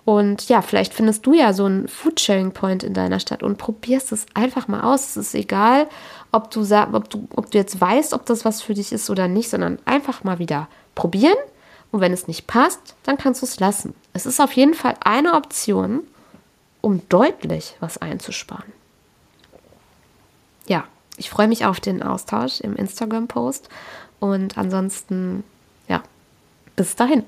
Und 0.10 0.50
ja, 0.50 0.64
vielleicht 0.64 0.96
findest 0.96 1.28
du 1.28 1.36
ja 1.36 1.54
so 1.54 1.66
einen 1.66 1.88
Foodsharing-Point 1.88 2.82
in 2.82 2.96
deiner 2.96 3.20
Stadt 3.20 3.44
und 3.44 3.60
probierst 3.60 4.12
es 4.12 4.26
einfach 4.34 4.68
mal 4.68 4.82
aus. 4.82 5.10
Es 5.10 5.18
ist 5.18 5.36
egal, 5.36 5.88
ob 6.32 6.50
du, 6.50 6.62
ob, 6.94 7.12
du, 7.12 7.28
ob 7.36 7.52
du 7.52 7.58
jetzt 7.60 7.80
weißt, 7.80 8.14
ob 8.14 8.26
das 8.26 8.44
was 8.44 8.64
für 8.64 8.74
dich 8.74 8.92
ist 8.92 9.12
oder 9.12 9.28
nicht, 9.28 9.52
sondern 9.52 9.78
einfach 9.86 10.24
mal 10.24 10.40
wieder 10.40 10.68
probieren. 10.96 11.38
Und 11.92 12.02
wenn 12.02 12.12
es 12.12 12.28
nicht 12.28 12.48
passt, 12.48 12.96
dann 13.04 13.20
kannst 13.20 13.44
du 13.44 13.46
es 13.46 13.60
lassen. 13.60 13.94
Es 14.12 14.26
ist 14.26 14.40
auf 14.42 14.54
jeden 14.54 14.74
Fall 14.74 14.96
eine 15.02 15.36
Option, 15.36 16.02
um 16.82 17.08
deutlich 17.10 17.76
was 17.80 18.00
einzusparen. 18.00 18.74
Ja, 20.66 20.86
ich 21.18 21.30
freue 21.30 21.48
mich 21.48 21.66
auf 21.66 21.80
den 21.80 22.02
Austausch 22.02 22.62
im 22.62 22.76
Instagram-Post 22.76 23.70
und 24.20 24.58
ansonsten, 24.58 25.44
ja, 25.88 26.02
bis 26.76 26.96
dahin. 26.96 27.26